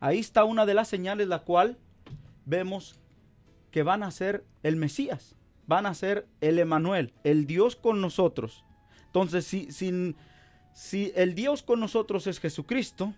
[0.00, 1.76] Ahí está una de las señales la cual
[2.46, 2.98] vemos
[3.70, 8.64] que van a ser el Mesías van a ser el Emanuel, el Dios con nosotros.
[9.04, 9.68] Entonces, si,
[10.72, 13.12] si el Dios con nosotros es Jesucristo,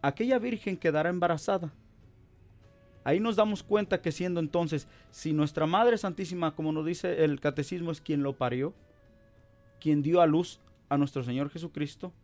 [0.00, 1.72] aquella virgen quedará embarazada.
[3.04, 7.38] Ahí nos damos cuenta que siendo entonces, si nuestra Madre Santísima, como nos dice el
[7.38, 8.72] catecismo, es quien lo parió,
[9.78, 12.14] quien dio a luz a nuestro Señor Jesucristo,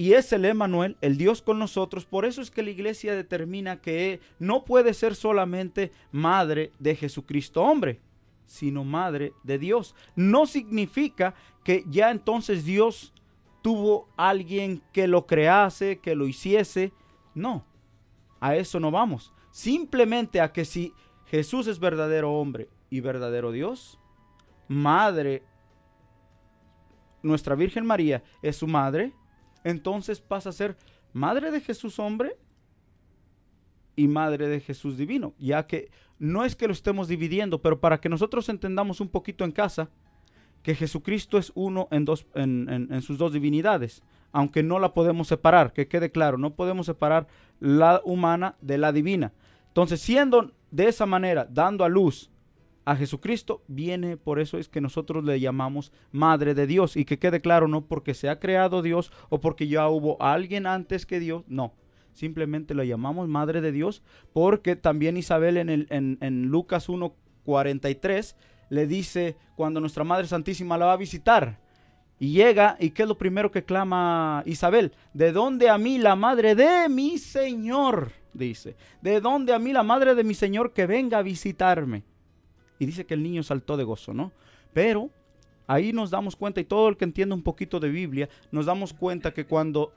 [0.00, 2.06] y es el Emanuel, el Dios con nosotros.
[2.06, 7.62] Por eso es que la iglesia determina que no puede ser solamente madre de Jesucristo
[7.62, 8.00] hombre,
[8.46, 9.94] sino madre de Dios.
[10.16, 11.34] No significa
[11.64, 13.12] que ya entonces Dios
[13.60, 16.94] tuvo alguien que lo crease, que lo hiciese.
[17.34, 17.66] No,
[18.40, 19.34] a eso no vamos.
[19.50, 20.94] Simplemente a que si
[21.26, 23.98] Jesús es verdadero hombre y verdadero Dios,
[24.66, 25.42] madre,
[27.22, 29.12] nuestra Virgen María es su madre,
[29.64, 30.76] entonces pasa a ser
[31.12, 32.36] madre de Jesús hombre
[33.96, 38.00] y madre de Jesús divino, ya que no es que lo estemos dividiendo, pero para
[38.00, 39.88] que nosotros entendamos un poquito en casa,
[40.62, 45.72] que Jesucristo es uno en, dos, en, sus dos divinidades, aunque no la podemos separar,
[45.72, 47.26] que quede claro, no podemos separar
[47.58, 49.32] la humana de la divina.
[49.68, 52.30] Entonces, siendo de esa manera, dando a luz
[52.84, 56.96] a Jesucristo viene, por eso es que nosotros le llamamos Madre de Dios.
[56.96, 60.66] Y que quede claro, no porque se ha creado Dios o porque ya hubo alguien
[60.66, 61.74] antes que Dios, no.
[62.12, 68.34] Simplemente lo llamamos Madre de Dios porque también Isabel en, el, en, en Lucas 1.43
[68.68, 71.58] le dice cuando nuestra Madre Santísima la va a visitar.
[72.18, 74.92] Y llega, ¿y qué es lo primero que clama Isabel?
[75.14, 78.12] ¿De dónde a mí la madre de mi Señor?
[78.34, 78.76] Dice.
[79.00, 82.04] ¿De dónde a mí la madre de mi Señor que venga a visitarme?
[82.80, 84.32] Y dice que el niño saltó de gozo, ¿no?
[84.72, 85.10] Pero
[85.68, 88.92] ahí nos damos cuenta, y todo el que entiende un poquito de Biblia, nos damos
[88.92, 89.92] cuenta que cuando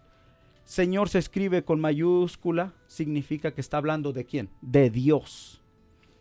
[0.66, 4.50] Señor se escribe con mayúscula, significa que está hablando de quién?
[4.62, 5.62] De Dios.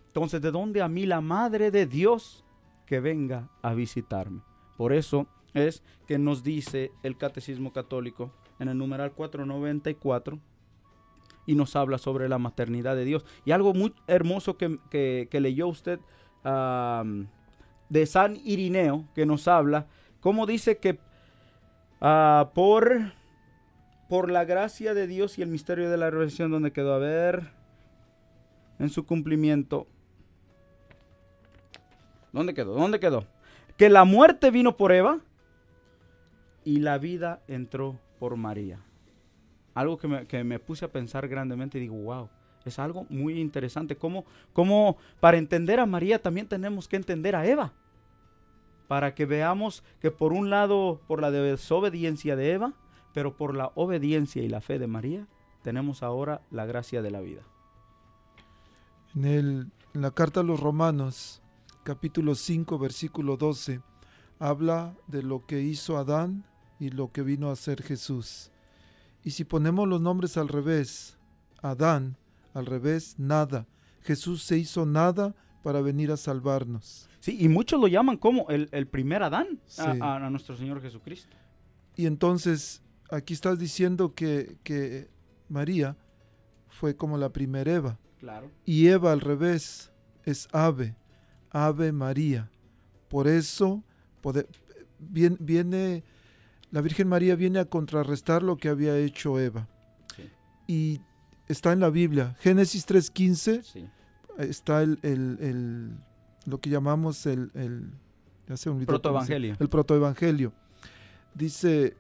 [0.07, 2.45] Entonces, ¿de dónde a mí la madre de Dios
[2.87, 4.43] que venga a visitarme?
[4.77, 10.39] Por eso es que nos dice el Catecismo Católico en el numeral 494
[11.45, 13.25] y nos habla sobre la maternidad de Dios.
[13.45, 15.99] Y algo muy hermoso que, que leyó usted
[16.45, 19.87] de San Irineo que nos habla,
[20.21, 20.99] como dice que
[22.01, 23.13] ah, por,
[24.09, 27.51] por la gracia de Dios y el misterio de la revelación donde quedó a ver
[28.79, 29.87] en su cumplimiento.
[32.33, 32.75] ¿Dónde quedó?
[32.75, 33.27] ¿Dónde quedó?
[33.77, 35.21] Que la muerte vino por Eva
[36.65, 38.81] y la vida entró por María.
[39.75, 42.29] Algo que me, que me puse a pensar grandemente y digo, wow
[42.69, 43.97] es algo muy interesante.
[43.97, 47.73] Como, como para entender a María también tenemos que entender a Eva.
[48.89, 52.75] Para que veamos que por un lado, por la desobediencia de Eva,
[53.15, 55.27] pero por la obediencia y la fe de María,
[55.63, 57.43] tenemos ahora la gracia de la vida.
[59.15, 61.43] En, el, en la carta a los Romanos,
[61.85, 63.81] capítulo 5, versículo 12,
[64.39, 66.45] habla de lo que hizo Adán
[66.79, 68.51] y lo que vino a hacer Jesús.
[69.23, 71.17] Y si ponemos los nombres al revés,
[71.61, 72.17] Adán,
[72.55, 73.67] al revés, nada.
[74.03, 77.09] Jesús se hizo nada para venir a salvarnos.
[77.21, 79.99] Sí, y muchos lo llaman como el, el primer Adán a- Sí.
[80.01, 81.37] a, a nuestro Señor Jesucristo.
[81.97, 85.09] Y entonces, aquí estás diciendo que, que
[85.49, 85.97] María
[86.69, 87.99] fue como la primera Eva.
[88.19, 88.51] Claro.
[88.65, 89.93] Y Eva al revés
[90.25, 90.97] es ave,
[91.51, 92.51] ave María.
[93.09, 93.85] Por eso
[94.23, 94.47] pode-
[94.99, 96.03] vien- viene,
[96.71, 99.69] la Virgen María viene a contrarrestar lo que había hecho Eva.
[100.17, 100.23] Sí.
[100.67, 101.01] Y
[101.49, 102.37] está en la Biblia.
[102.41, 103.87] Génesis 3.15 Sí.
[104.39, 105.91] está el, el- el-
[106.47, 107.91] lo que llamamos el, el
[108.87, 109.57] Protoevangelio.
[109.59, 110.53] el protoevangelio.
[111.35, 111.97] Dice,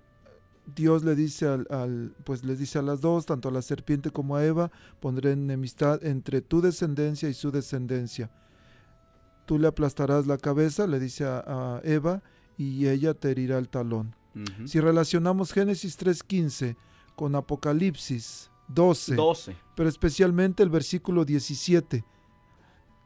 [0.77, 4.11] Dios le dice al, al- pues les dice a las dos, tanto a la serpiente
[4.11, 4.71] como a Eva,
[5.01, 8.31] pondré enemistad entre tu descendencia y su descendencia.
[9.47, 12.23] Tú le aplastarás la cabeza, le dice a, a Eva,
[12.59, 14.15] y ella te herirá el talón.
[14.67, 16.77] Si relacionamos Génesis 3.15
[17.17, 19.57] con Apocalipsis 12, 12.
[19.75, 22.05] pero especialmente el versículo 17.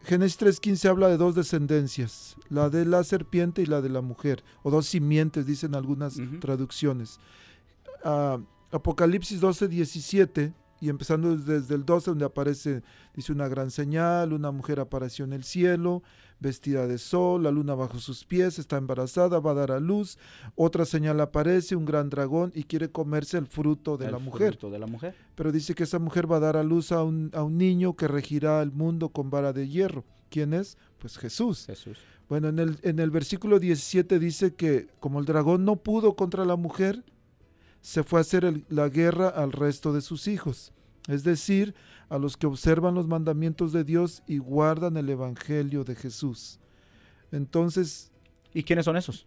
[0.03, 4.45] Génesis 3.15 habla de dos descendencias, la de la serpiente y la de la mujer,
[4.63, 7.19] o dos simientes, dicen algunas traducciones.
[8.05, 8.39] Ah,
[8.71, 12.83] Apocalipsis 12.17, y empezando desde el 12, donde aparece,
[13.15, 16.03] dice una gran señal, una mujer apareció en el cielo,
[16.39, 20.19] vestida de sol, la luna bajo sus pies, está embarazada, va a dar a luz,
[20.55, 24.53] otra señal aparece, un gran dragón, y quiere comerse el fruto de El la mujer
[24.53, 25.15] fruto de la mujer.
[25.35, 27.97] pero dice que esa mujer va a dar a luz a un, a un niño
[27.97, 30.05] que regirá el mundo con vara de hierro.
[30.29, 30.77] ¿Quién es?
[30.99, 31.65] Pues Jesús.
[31.67, 31.99] Jesús.
[32.29, 36.45] Bueno, en el, en el versículo 17 dice que como el dragón no pudo contra
[36.45, 37.05] la mujer,
[37.81, 40.73] se fue a hacer el- la guerra al resto de sus hijos,
[41.09, 41.75] es decir,
[42.09, 46.59] a los que observan los mandamientos de Dios y guardan el Evangelio de Jesús.
[47.33, 48.13] Entonces,
[48.55, 49.27] ¿Y quiénes son esos?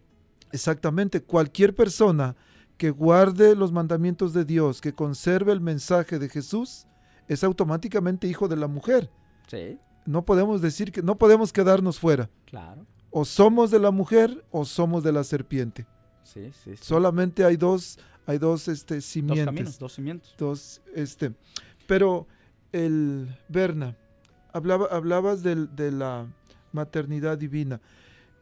[0.52, 2.34] Exactamente, cualquier persona
[2.76, 6.86] que guarde los mandamientos de Dios, que conserve el mensaje de Jesús,
[7.28, 9.10] es automáticamente hijo de la mujer.
[9.46, 12.30] Sí, No podemos decir que no podemos quedarnos fuera.
[12.46, 12.86] claro.
[13.12, 15.84] O somos de la mujer o somos de la serpiente.
[16.22, 16.80] Sí, sí, sí.
[16.80, 19.44] Solamente hay dos, hay dos este, dos simientes.
[19.46, 20.34] caminos, dos cimientos.
[20.38, 21.32] Dos, este,
[21.88, 22.28] pero
[22.72, 23.96] el Berna,
[24.52, 26.26] hablaba, hablabas del- de la
[26.72, 27.80] maternidad divina.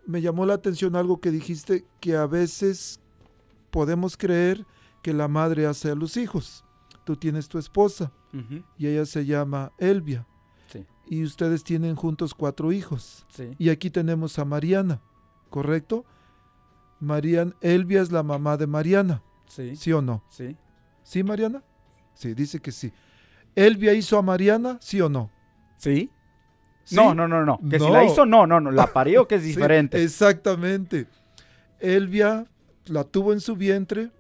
[0.07, 3.01] Me llamó la atención algo que dijiste, que a veces
[3.71, 4.65] podemos creer
[5.03, 6.65] que la madre hace a los hijos.
[7.05, 8.13] Tú tienes tu esposa
[8.77, 10.27] y ella se llama Elvia
[10.71, 13.27] Sí, y ustedes tienen juntos cuatro hijos.
[13.31, 13.55] sí.
[13.59, 15.01] Y aquí tenemos a Mariana,
[15.49, 16.05] ¿correcto?
[17.01, 20.23] Marian, Elvia es la mamá de Mariana, Sí, ¿sí o no?
[20.31, 20.57] sí.
[21.05, 21.63] ¿Sí, Mariana?
[22.15, 22.93] Sí, dice que sí.
[23.67, 24.79] ¿Elvia hizo a Mariana?
[24.81, 25.31] ¿Sí o no?
[25.79, 26.11] ¿Sí?
[26.85, 26.95] ¿Sí?
[26.97, 27.59] No, no, no, no.
[27.69, 28.71] Que si la hizo, no, no, no.
[28.71, 30.03] La parió, que es Sí, diferente.
[30.03, 31.07] exactamente.
[31.81, 32.47] Elvia
[32.87, 34.11] la tuvo en su vientre,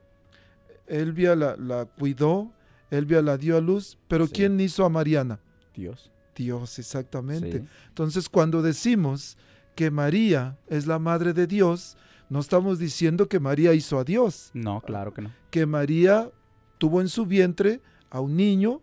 [0.86, 2.53] Elvia la, la cuidó,
[2.91, 4.32] Elvia la dio a luz, pero Sí.
[4.34, 5.41] ¿quién hizo a Mariana?
[5.74, 6.11] Dios.
[6.34, 7.64] Dios, exactamente.
[7.89, 9.36] Entonces, cuando decimos
[9.74, 11.97] que María es la madre de Dios,
[12.28, 15.30] no estamos diciendo que María hizo a Dios, No, claro que no.
[15.51, 16.30] que María
[16.78, 17.80] tuvo en su vientre
[18.11, 18.80] a un niño,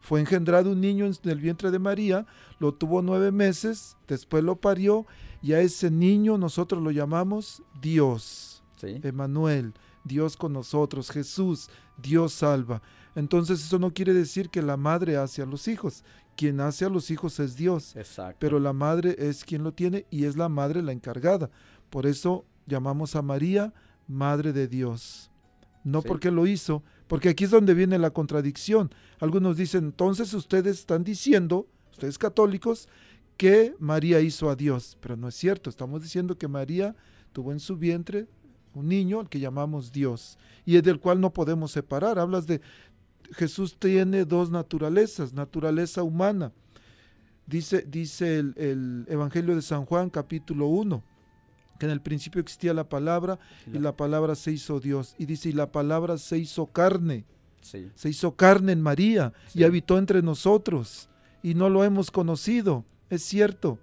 [0.00, 2.26] fue engendrado un niño en el vientre de María,
[2.58, 5.06] lo tuvo nueve meses, después lo parió
[5.42, 9.00] y a ese niño nosotros lo llamamos Dios, Sí.
[9.02, 9.74] Emanuel,
[10.04, 11.68] Dios con nosotros, Jesús,
[12.00, 12.80] Dios salva.
[13.16, 16.04] Entonces eso no quiere decir que la madre hace a los hijos,
[16.36, 18.36] quien hace a los hijos es Dios, Exacto.
[18.38, 21.50] pero la madre es quien lo tiene y es la madre la encargada.
[21.90, 23.72] Por eso llamamos a María
[24.06, 25.30] Madre de Dios.
[25.84, 26.08] No Sí.
[26.08, 28.90] porque lo hizo, porque aquí es donde viene la contradicción.
[29.18, 32.88] Algunos dicen, entonces ustedes están diciendo, ustedes católicos,
[33.36, 35.70] que María hizo a Dios, pero no es cierto.
[35.70, 36.94] Estamos diciendo que María
[37.32, 38.26] tuvo en su vientre
[38.74, 42.18] un niño al que llamamos Dios y es del cual no podemos separar.
[42.18, 42.60] Hablas de
[43.32, 46.52] Jesús tiene dos naturalezas, naturaleza humana.
[47.46, 51.02] Dice, dice el, el Evangelio de San Juan capítulo 1,
[51.78, 53.38] que en el principio existía la palabra
[53.72, 55.14] y la palabra se hizo Dios.
[55.18, 57.24] Y dice, y la palabra se hizo carne,
[57.60, 57.90] Sí.
[57.94, 61.08] se hizo carne en María y habitó entre nosotros.
[61.42, 63.78] Y no lo hemos conocido, es cierto.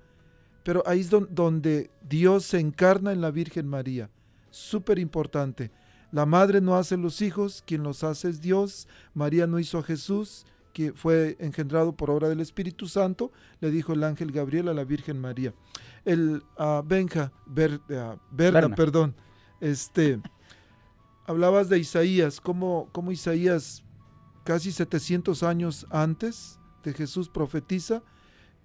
[0.63, 4.09] Pero ahí es don- donde Dios se encarna en la Virgen María.
[4.49, 5.71] Súper importante.
[6.11, 8.87] La madre no hace los hijos, quien los hace es Dios.
[9.13, 10.45] María no hizo a Jesús,
[10.75, 14.83] que fue engendrado por obra del Espíritu Santo, le dijo el ángel Gabriel a la
[14.83, 15.53] Virgen María.
[16.03, 18.75] El ah, Benja, Ber- ah, Berna, Berna.
[18.75, 19.15] perdón,
[19.61, 20.19] este,
[21.25, 23.85] hablabas de Isaías, cómo, cómo Isaías
[24.43, 28.03] casi 700 años antes de Jesús profetiza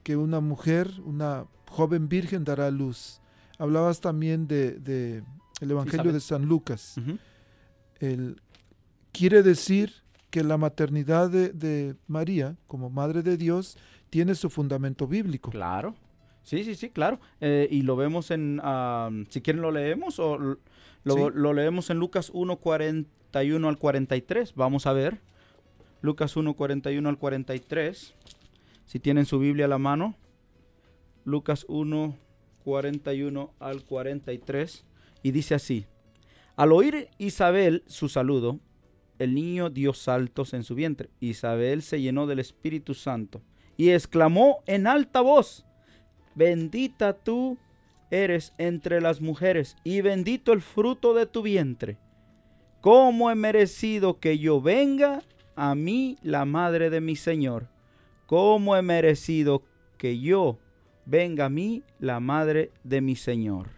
[0.02, 3.20] que una mujer, una joven virgen dará a luz.
[3.56, 5.22] Hablabas también de, de
[5.60, 6.96] el Evangelio de San Lucas.
[8.00, 8.42] El,
[9.12, 9.92] quiere decir
[10.30, 13.76] que la maternidad de, de María como Madre de Dios
[14.10, 15.50] tiene su fundamento bíblico.
[15.50, 15.94] Claro.
[16.42, 17.20] Sí, sí, sí, claro.
[17.40, 20.58] Eh, y lo vemos en, am, si quieren lo leemos o lo,
[21.04, 21.20] Sí.
[21.34, 24.54] lo leemos en Lucas 1, 41 al 43.
[24.54, 25.20] Vamos a ver.
[26.02, 28.14] Lucas 1, 41 al 43.
[28.86, 30.16] Si tienen su Biblia a la mano.
[31.24, 32.16] Lucas 1,
[32.64, 34.84] 41 al 43.
[35.22, 35.86] Y dice así.
[36.56, 38.58] Al oír Isabel su saludo,
[39.20, 41.10] el niño dio saltos en su vientre.
[41.20, 43.42] Isabel se llenó del Espíritu Santo
[43.76, 45.66] y exclamó en alta voz,
[46.34, 47.58] bendita tú
[48.10, 51.98] eres entre las mujeres y bendito el fruto de tu vientre.
[52.80, 55.22] ¿Cómo he merecido que yo venga
[55.54, 57.68] a mí la madre de mi Señor?
[58.24, 59.62] ¿Cómo he merecido
[59.98, 60.58] que yo
[61.04, 63.68] venga a mí la madre de mi Señor?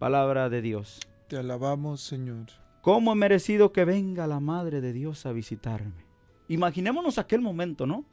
[0.00, 0.98] Palabra de Dios.
[1.28, 2.61] Te alabamos, Señor.
[2.82, 6.04] ¿Cómo he merecido que venga la Madre de Dios a visitarme?
[6.48, 8.04] Imaginémonos aquel momento, ¿no?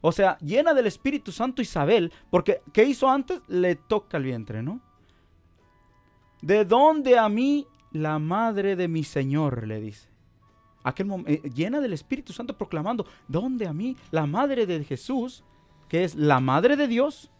[0.00, 3.40] O sea, llena del Espíritu Santo Isabel, porque ¿qué hizo antes?
[3.48, 4.80] Le toca el vientre, ¿no?
[6.42, 9.66] ¿De dónde a mí la Madre de mi Señor?
[9.66, 10.08] Le dice.
[10.82, 15.42] Aquel mom- eh, llena del Espíritu Santo proclamando, ¿dónde a mí la Madre de Jesús,
[15.88, 17.30] que es la Madre de Dios?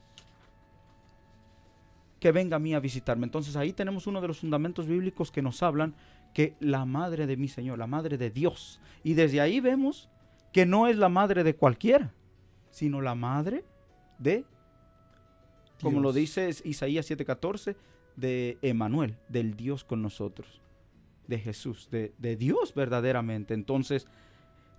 [2.24, 3.26] Que venga a mí a visitarme.
[3.26, 5.94] Entonces ahí tenemos uno de los fundamentos bíblicos que nos hablan
[6.32, 8.80] que la madre de mi Señor, la madre de Dios.
[9.02, 10.08] Y desde ahí vemos
[10.50, 12.14] que no es la madre de cualquiera,
[12.70, 13.66] sino la madre
[14.18, 14.46] de,
[15.82, 17.76] como lo dice Isaías 7:14,
[18.16, 20.62] de Emanuel, del Dios con nosotros,
[21.26, 23.52] de Jesús, de, de Dios verdaderamente.
[23.52, 24.06] Entonces,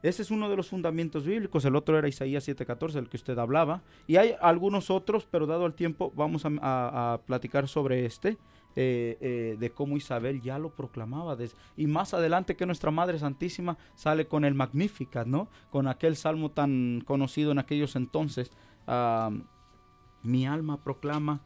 [0.10, 1.66] ese es uno de los fundamentos bíblicos.
[1.66, 3.82] El otro era Isaías 7:14, del que usted hablaba.
[4.06, 8.38] Y hay algunos otros, pero dado el tiempo vamos a, platicar sobre este,
[8.76, 11.36] eh, eh, de cómo Isabel ya lo proclamaba.
[11.76, 15.50] y más adelante que nuestra Madre Santísima sale con el Magnificat, ¿no?
[15.72, 18.52] Con aquel salmo tan conocido en aquellos entonces.
[18.88, 19.32] ah,
[20.22, 21.42] mi alma proclama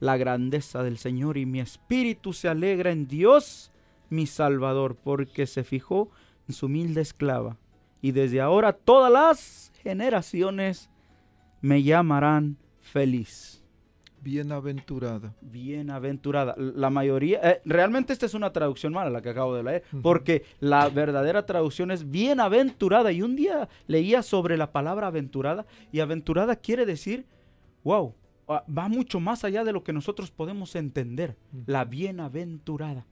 [0.00, 3.72] la grandeza del Señor y mi espíritu se alegra en Dios,
[4.10, 6.10] mi Salvador, porque se fijó
[6.48, 7.58] en su humilde esclava.
[8.00, 10.90] Y desde ahora todas las generaciones
[11.60, 13.62] me llamarán feliz.
[14.26, 15.34] Bienaventurada.
[15.40, 16.56] Bienaventurada.
[16.58, 20.44] La mayoría, eh, realmente esta es una traducción mala la que acabo de leer, porque
[20.58, 23.12] la verdadera traducción es bienaventurada.
[23.12, 27.24] Y un día leía sobre la palabra aventurada, y aventurada quiere decir,
[27.84, 28.14] wow,
[28.48, 31.36] ah, va mucho más allá de lo que nosotros podemos entender.
[31.64, 33.06] La bienaventurada.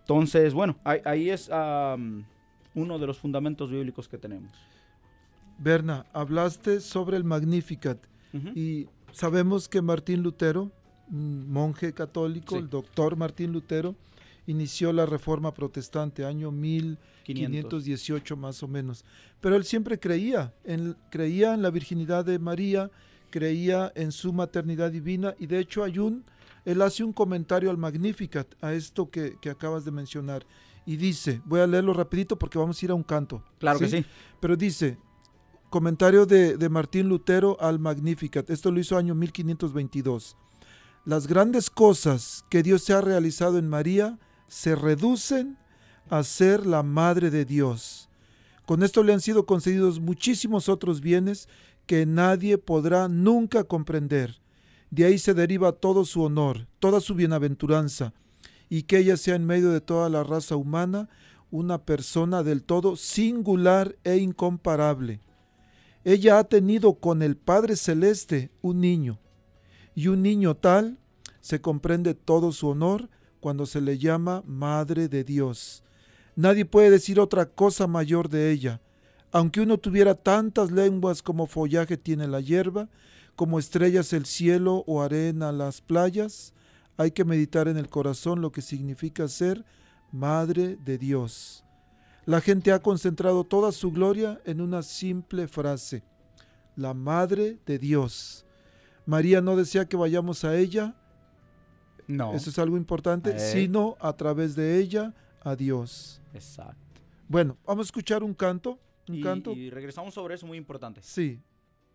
[0.00, 2.26] Entonces, bueno, ahí, ahí es am,
[2.74, 4.50] uno de los fundamentos bíblicos que tenemos.
[5.58, 7.98] Berna, hablaste sobre el Magnificat
[8.54, 10.70] y sabemos que Martín Lutero,
[11.08, 12.60] monje católico, Sí.
[12.62, 13.94] el doctor Martín Lutero,
[14.46, 19.04] inició la reforma protestante año 1518 más o menos.
[19.40, 22.90] Pero él siempre creía, en, creía en la virginidad de María,
[23.30, 26.24] creía en su maternidad divina y de hecho hay un,
[26.64, 30.44] él hace un comentario al Magnificat, a esto que, que acabas de mencionar.
[30.84, 33.42] Y dice, voy a leerlo rapidito porque vamos a ir a un canto.
[33.58, 34.04] Claro que sí.
[34.40, 34.98] Pero dice,
[35.70, 40.36] comentario de, de Martín Lutero al Magnificat, esto lo hizo año 1522.
[41.04, 44.18] Las grandes cosas que Dios se ha realizado en María
[44.48, 45.58] se reducen
[46.10, 48.08] a ser la Madre de Dios.
[48.66, 51.48] Con esto le han sido concedidos muchísimos otros bienes
[51.86, 54.40] que nadie podrá nunca comprender.
[54.90, 58.12] De ahí se deriva todo su honor, toda su bienaventuranza,
[58.72, 61.10] y que ella sea en medio de toda la raza humana
[61.50, 65.20] una persona del todo singular e incomparable.
[66.04, 69.20] Ella ha tenido con el Padre Celeste un niño,
[69.94, 70.96] y un niño tal
[71.42, 73.10] se comprende todo su honor
[73.40, 75.84] cuando se le llama Madre de Dios.
[76.34, 78.80] Nadie puede decir otra cosa mayor de ella.
[79.32, 82.88] Aunque uno tuviera tantas lenguas como follaje tiene la hierba,
[83.36, 86.54] como estrellas el cielo o arena las playas,
[86.96, 89.64] hay que meditar en el corazón lo que significa ser
[90.10, 91.64] Madre de Dios.
[92.26, 96.02] La gente ha concentrado toda su gloria en una simple frase,
[96.76, 98.44] la Madre de Dios.
[99.06, 100.94] María no desea que vayamos a ella,
[102.06, 102.34] No.
[102.34, 103.38] eso es algo importante, Eh.
[103.38, 106.20] sino a través de ella a Dios.
[106.34, 106.76] Exacto.
[107.28, 108.78] Bueno, vamos a escuchar un canto,
[109.08, 109.52] un Y, canto.
[109.52, 111.00] y regresamos sobre eso muy importante.
[111.02, 111.40] Sí,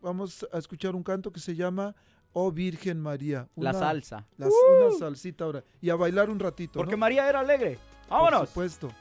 [0.02, 1.96] vamos a escuchar un canto que se llama
[2.40, 3.48] Oh Virgen María.
[3.56, 4.28] La salsa.
[4.38, 5.64] las- Una salsita ahora.
[5.82, 6.74] Y a bailar un ratito.
[6.78, 7.00] Porque ¿no?
[7.00, 7.80] María era alegre.
[8.08, 8.50] Por ¡Vámonos!
[8.50, 8.92] supuesto.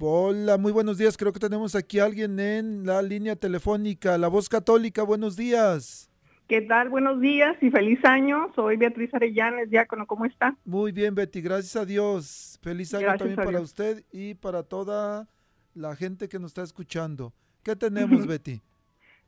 [0.00, 1.16] Hola, muy buenos días.
[1.16, 4.16] Creo que tenemos aquí a alguien en la línea telefónica.
[4.16, 6.08] La voz católica, buenos días.
[6.46, 6.88] ¿Qué tal?
[6.88, 8.52] Buenos días y feliz año.
[8.54, 10.06] Soy Beatriz Arellanes, diácono.
[10.06, 10.56] ¿Cómo está?
[10.64, 12.60] Muy bien, Betty, gracias a Dios.
[12.62, 15.26] Feliz año Gracias también para usted y para toda
[15.74, 17.32] la gente que nos está escuchando.
[17.64, 18.62] ¿Qué tenemos, Betty?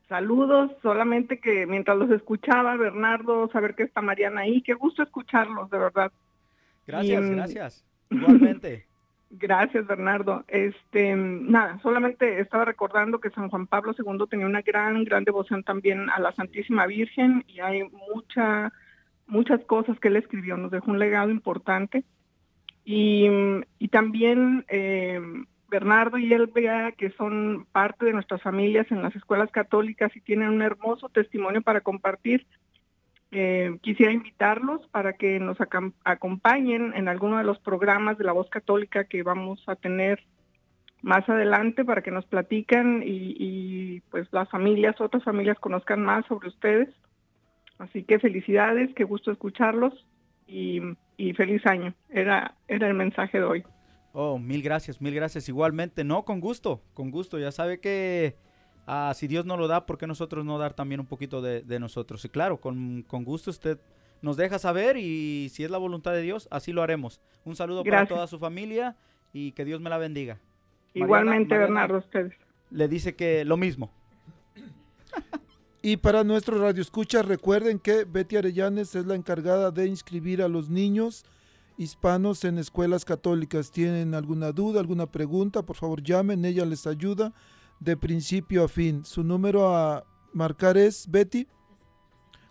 [0.09, 5.69] Saludos, solamente que mientras los escuchaba, Bernardo, saber que está Mariana ahí, qué gusto escucharlos,
[5.69, 6.13] de verdad.
[6.87, 7.85] Gracias, Y, gracias.
[8.09, 8.87] Igualmente.
[9.33, 10.45] Gracias, Bernardo.
[10.49, 15.63] Este, nada, solamente estaba recordando que San Juan Pablo II tenía una gran, gran devoción
[15.63, 18.73] también a la Santísima Virgen y hay mucha,
[19.29, 22.03] muchas cosas que él escribió, nos dejó un legado importante.
[22.85, 23.29] Y,
[23.79, 25.21] y también eh,
[25.69, 30.49] Bernardo y Elvia, que son parte de nuestras familias en las escuelas católicas y tienen
[30.49, 32.49] un hermoso testimonio para compartir.
[33.33, 35.57] Eh, quisiera invitarlos para que nos
[36.05, 40.21] acompañen en alguno de los programas de la voz católica que vamos a tener
[41.03, 46.27] más adelante para que nos platican y, y, pues las familias, otras familias conozcan más
[46.27, 46.89] sobre ustedes.
[47.79, 49.95] Así que felicidades, qué gusto escucharlos
[50.47, 50.81] y,
[51.17, 51.95] y feliz año.
[52.11, 53.65] Era, era el mensaje de hoy.
[54.13, 55.49] Oh, mil gracias, mil gracias.
[55.49, 57.39] Igualmente, no, con gusto, con gusto.
[57.39, 58.35] Ya sabe que
[58.87, 61.63] ah, si Dios no lo da, ¿por qué nosotros no dar también un poquito de,
[61.63, 62.25] de nosotros?
[62.25, 63.79] Y claro, con, con gusto usted
[64.23, 67.21] nos deja saber y si es la voluntad de Dios, así lo haremos.
[67.45, 68.09] Un saludo Gracias.
[68.09, 68.97] para toda su familia
[69.33, 70.35] y que Dios me la bendiga.
[70.95, 72.35] Mariana- Igualmente, Mariana, Bernardo, ustedes.
[72.71, 73.91] le dice que lo mismo.
[75.83, 80.69] Y para nuestros radioescuchas, recuerden que Betty Arellanes es la encargada de inscribir a los
[80.69, 81.25] niños
[81.79, 83.71] hispanos en escuelas católicas.
[83.71, 85.63] ¿Tienen alguna duda, alguna pregunta?
[85.63, 87.33] Por favor, llamen, ella les ayuda
[87.81, 89.05] de principio a fin.
[89.05, 91.49] Su número a marcar es, Betty,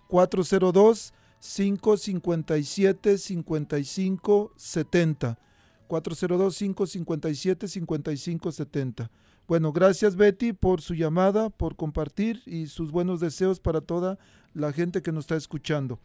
[0.08, 5.40] 402 557 5570.
[5.88, 9.12] 402 557 5570.
[9.48, 14.20] Bueno, gracias Betty por su llamada, por compartir y sus buenos deseos para toda
[14.54, 16.00] la gente que nos está escuchando.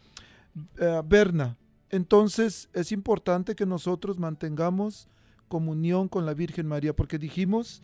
[0.79, 1.59] Eh, Berna,
[1.91, 5.09] entonces es importante que nosotros mantengamos
[5.49, 7.83] comunión con la Virgen María, porque dijimos,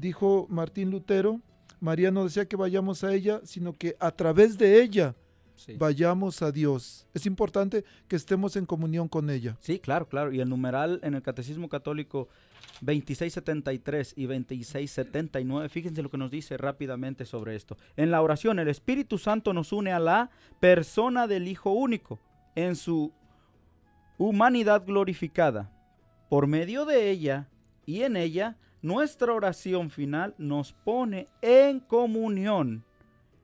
[0.00, 1.40] dijo Martín Lutero,
[1.80, 5.14] María no desea que vayamos a ella, sino que a través de ella
[5.56, 5.74] Sí.
[5.78, 7.06] vayamos a Dios.
[7.12, 9.58] Es importante que estemos en comunión con ella.
[9.60, 10.32] Sí, claro, claro.
[10.32, 12.28] Y el numeral en el Catecismo Católico
[12.80, 17.76] 2673 y 2679, fíjense lo que nos dice rápidamente sobre esto.
[17.96, 20.30] En la oración, el Espíritu Santo nos une a la
[20.60, 22.18] persona del Hijo único
[22.54, 23.12] en su
[24.18, 25.70] humanidad glorificada.
[26.30, 27.48] Por medio de ella
[27.84, 32.84] y en ella, nuestra oración final nos pone en comunión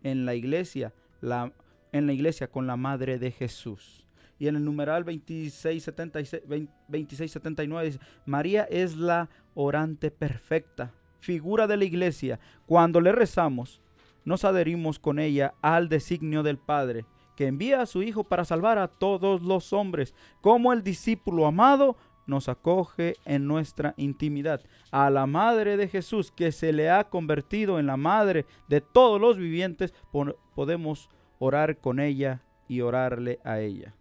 [0.03, 1.53] en la iglesia, la,
[1.93, 4.07] en la iglesia con la Madre de Jesús.
[4.39, 11.77] Y en el numeral 2676 20 2679 dice, María es la orante perfecta, figura de
[11.77, 12.39] la iglesia.
[12.67, 13.81] Cuando le rezamos,
[14.25, 17.07] nos adherimos con ella al designio del Padre,
[17.37, 21.97] que envía a su Hijo para salvar a todos los hombres, como el discípulo amado
[22.27, 24.61] nos acoge en nuestra intimidad.
[24.91, 29.21] A la Madre de Jesús, que se le ha convertido en la Madre de todos
[29.21, 31.09] los vivientes, po- podemos
[31.39, 33.95] orar con ella y orarle a ella.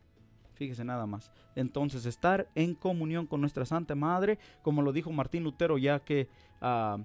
[0.53, 1.31] Fíjese nada más.
[1.55, 6.29] Entonces, estar en comunión con nuestra Santa Madre, como lo dijo Martín Lutero, ya que
[6.61, 6.97] ah,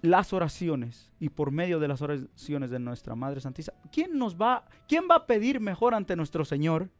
[0.00, 4.64] las oraciones y por medio de las oraciones de nuestra Madre Santísima, ¿quién nos va,
[4.88, 6.90] quién va a pedir mejor ante nuestro Señor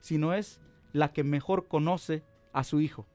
[0.00, 0.60] si no es
[0.92, 3.06] la que mejor conoce a su Hijo,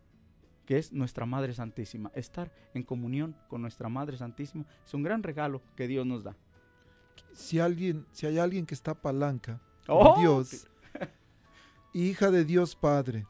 [0.65, 2.11] que es nuestra Madre Santísima?
[2.15, 6.35] Estar en comunión con nuestra Madre Santísima es un gran regalo que Dios nos da.
[7.33, 10.67] Si alguien, si hay alguien que está palanca Oh, Dios,
[11.93, 13.27] hija de Dios Padre,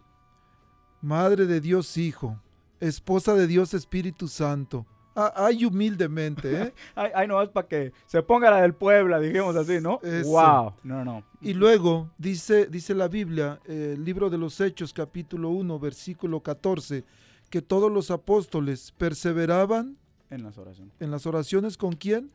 [1.01, 2.39] madre de Dios Hijo,
[2.79, 4.85] esposa de Dios Espíritu Santo.
[5.15, 6.73] Ah, ay, humildemente, ¿eh?
[6.95, 9.99] Ay, ay, no, es para que se ponga la del Puebla, dijimos así, ¿no?
[10.01, 10.29] Eso.
[10.29, 10.73] Wow.
[10.83, 11.23] No, no.
[11.39, 16.39] Y luego dice, dice la Biblia, eh, el libro de los Hechos, capítulo 1, versículo
[16.41, 17.03] 14,
[17.51, 19.97] que todos los apóstoles perseveraban
[20.31, 20.93] En las oraciones.
[20.99, 22.31] en las oraciones con quién?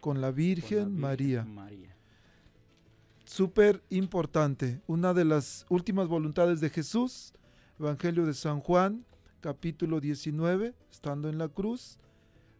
[0.00, 1.44] Con la Con la Virgen María.
[1.44, 1.96] María.
[3.24, 4.80] Súper importante.
[4.86, 7.32] Una de las últimas voluntades de Jesús,
[7.78, 9.04] Evangelio de San Juan,
[9.40, 11.98] capítulo 19, estando en la cruz,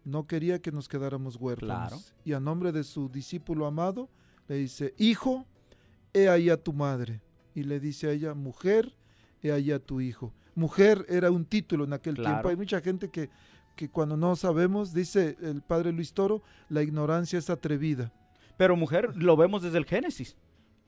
[0.08, 1.88] no quería que nos quedáramos huérfanos.
[1.88, 2.20] Claro.
[2.24, 4.08] Y a nombre de su discípulo amado,
[4.48, 5.46] le dice, hijo,
[6.12, 7.20] he ahí a tu madre.
[7.54, 8.96] Y le dice a ella, mujer,
[9.42, 10.32] he ahí a tu hijo.
[10.54, 12.30] Mujer era un título en aquel Claro.
[12.36, 12.48] tiempo.
[12.48, 13.30] Hay mucha gente que,
[13.76, 18.12] que cuando no sabemos, dice el padre Luis Toro, la ignorancia es atrevida.
[18.56, 20.36] Pero mujer, lo vemos desde el Génesis.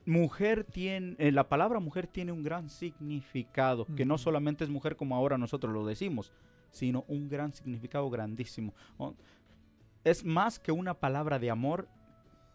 [0.05, 4.95] Mujer tiene, eh, la palabra mujer tiene un gran significado, que no solamente es mujer
[4.95, 6.31] como ahora nosotros lo decimos,
[6.71, 8.73] sino un gran significado grandísimo.
[10.03, 11.87] Es más que una palabra de amor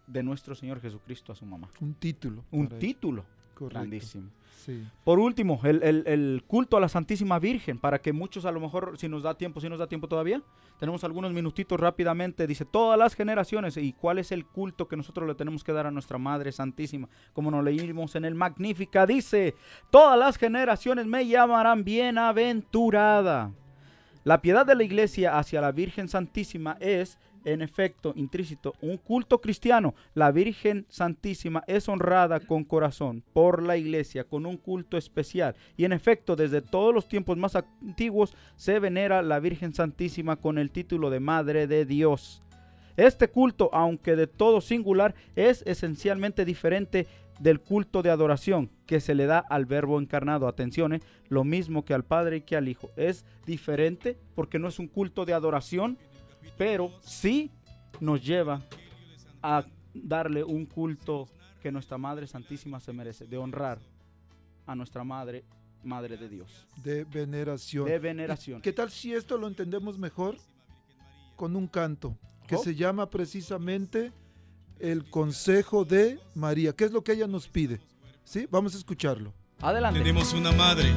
[0.07, 1.69] de nuestro Señor Jesucristo a su mamá.
[1.81, 2.45] Un título.
[2.51, 3.79] Un título Correcto.
[3.81, 4.31] grandísimo.
[4.65, 4.85] Sí.
[5.05, 8.59] Por último, el, el- el culto a la Santísima Virgen, para que muchos a lo
[8.59, 10.43] mejor, si nos da tiempo, si nos da tiempo todavía,
[10.81, 12.47] tenemos algunos minutitos rápidamente.
[12.49, 15.87] Dice, todas las generaciones, ¿y cuál es el culto que nosotros le tenemos que dar
[15.87, 17.09] a nuestra Madre Santísima?
[17.33, 19.55] Como nos leímos en el Magnífica, dice,
[19.91, 23.53] todas las generaciones me llamarán bienaventurada.
[24.27, 29.41] La piedad de la iglesia hacia la Virgen Santísima es, en efecto, intrínseco, un culto
[29.41, 29.95] cristiano.
[30.15, 35.55] La Virgen Santísima es honrada con corazón por la iglesia con un culto especial.
[35.77, 40.59] Y en efecto, desde todos los tiempos más antiguos se venera la Virgen Santísima con
[40.59, 42.43] el título de Madre de Dios.
[42.97, 47.07] Este culto, aunque de todo singular, es esencialmente diferente
[47.39, 50.49] del culto de adoración que se le da al verbo encarnado.
[50.49, 51.01] Atención, ¿eh?
[51.29, 52.91] lo mismo que al Padre y que al Hijo.
[52.97, 55.99] Es diferente porque no es un culto de adoración,
[56.57, 57.51] pero sí
[58.01, 58.63] nos lleva
[59.43, 59.65] a
[59.95, 61.29] darle un culto
[61.63, 63.79] que nuestra Madre Santísima se merece, de honrar
[64.67, 65.45] a nuestra Madre,
[65.83, 67.87] Madre de Dios, de veneración.
[67.87, 68.59] de veneración.
[68.59, 70.37] ¿Y ¿Qué tal si esto lo entendemos mejor
[71.37, 72.17] con un canto
[72.47, 72.63] que Oh.
[72.63, 74.13] se llama precisamente
[74.81, 76.73] el Consejo de María?
[76.75, 77.81] ¿Qué es lo que ella nos pide?
[78.25, 78.47] ¿Sí?
[78.51, 79.33] Vamos a escucharlo.
[79.61, 80.01] Adelante.
[80.01, 80.93] Tenemos una madre,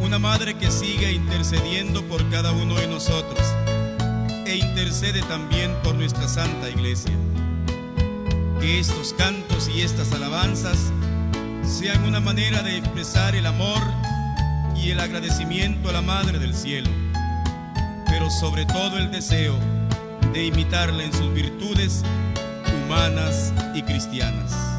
[0.00, 3.40] una madre que sigue intercediendo por cada uno de nosotros.
[4.46, 7.12] e intercede también por nuestra Santa Iglesia.
[8.60, 10.90] Que estos cantos y estas alabanzas
[11.62, 13.82] sean una manera de expresar el amor
[14.74, 16.88] y el agradecimiento a la Madre del Cielo,
[18.06, 19.54] pero sobre todo el deseo
[20.32, 22.02] de imitarla en sus virtudes
[22.88, 24.77] humanas y cristianas.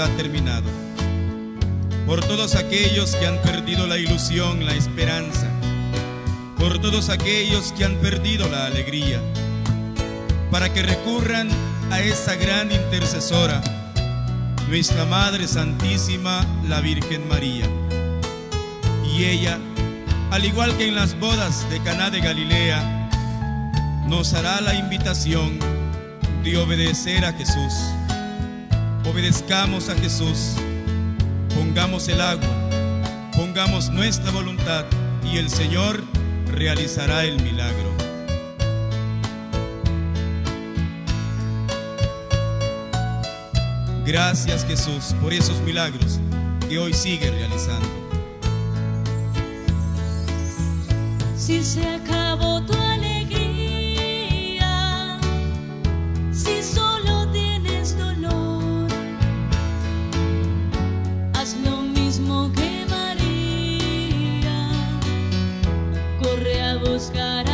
[0.00, 0.70] Ha terminado.
[2.06, 5.48] Por todos aquellos que han perdido la ilusión, la esperanza.
[6.56, 9.20] Por todos aquellos que han perdido la alegría.
[10.50, 11.48] Para que recurran
[11.90, 13.62] a esa gran intercesora,
[14.68, 17.66] nuestra Madre Santísima, la Virgen María.
[19.04, 19.58] Y ella,
[20.30, 23.10] al igual que en las bodas de Caná de Galilea,
[24.06, 25.58] nos hará la invitación
[26.44, 27.74] de obedecer a Jesús
[29.10, 30.52] Obedezcamos a Jesús,
[31.54, 32.70] pongamos el agua,
[33.34, 34.84] pongamos nuestra voluntad
[35.24, 36.02] y el Señor
[36.46, 37.90] realizará el milagro.
[44.04, 46.20] Gracias Jesús por esos milagros
[46.68, 47.88] que hoy sigue realizando.
[51.34, 51.94] Si se
[66.98, 67.46] buscar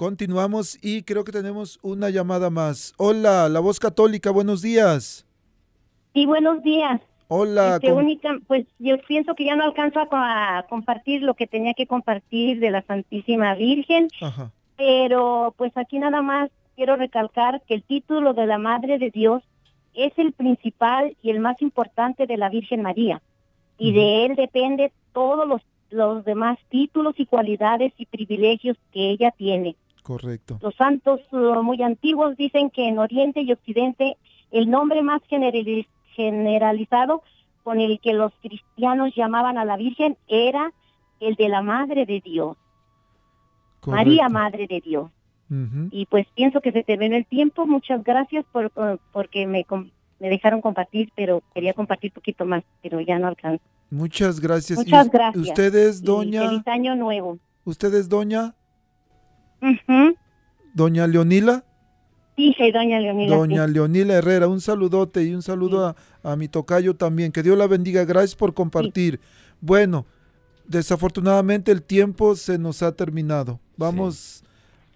[0.00, 2.94] Continuamos y creo que tenemos una llamada más.
[2.96, 5.26] Hola, La Voz Católica, buenos días.
[6.14, 7.02] Y buenos días.
[7.28, 7.74] Hola.
[7.74, 11.86] Este, única, pues yo pienso que ya no alcanzo a, compartir lo que tenía que
[11.86, 14.08] compartir de la Santísima Virgen,
[14.78, 19.42] pero pues aquí nada más quiero recalcar que el título de la Madre de Dios
[19.92, 23.20] es el principal y el más importante de la Virgen María
[23.76, 29.30] y de él depende todos los, los demás títulos y cualidades y privilegios que ella
[29.32, 29.76] tiene.
[30.10, 30.58] Correcto.
[30.60, 34.16] Los santos uh, muy antiguos dicen que en Oriente y Occidente
[34.50, 35.22] el nombre más
[36.16, 37.22] generalizado
[37.62, 40.72] con el que los cristianos llamaban a la Virgen era
[41.20, 42.56] el de la Madre de Dios.
[43.78, 43.90] Correcto.
[44.04, 45.12] María, Madre de Dios.
[45.92, 47.64] Y pues pienso que se terminó el tiempo.
[47.64, 49.64] Muchas gracias por, por- porque me,
[50.18, 53.62] dejaron compartir, pero quería compartir un poquito más, pero ya no alcanzo.
[53.90, 54.80] Muchas gracias.
[54.80, 55.46] ¿Y Muchas gracias.
[55.46, 56.48] ¿Usted es Y doña?
[56.48, 57.38] feliz año nuevo.
[57.64, 58.08] ¿Usted es
[59.60, 59.80] doña?
[59.88, 60.16] Ujú.
[60.74, 61.64] ¿Doña Leonila?
[62.36, 63.36] Sí, soy doña Leonila.
[63.36, 63.72] Doña sí.
[63.74, 67.32] Leonila Herrera, un saludote y un saludo a, a mi tocayo también.
[67.32, 68.04] Que Dios la bendiga.
[68.04, 69.20] Gracias por compartir.
[69.60, 70.06] Bueno,
[70.66, 73.60] desafortunadamente el tiempo se nos ha terminado.
[73.76, 74.44] Vamos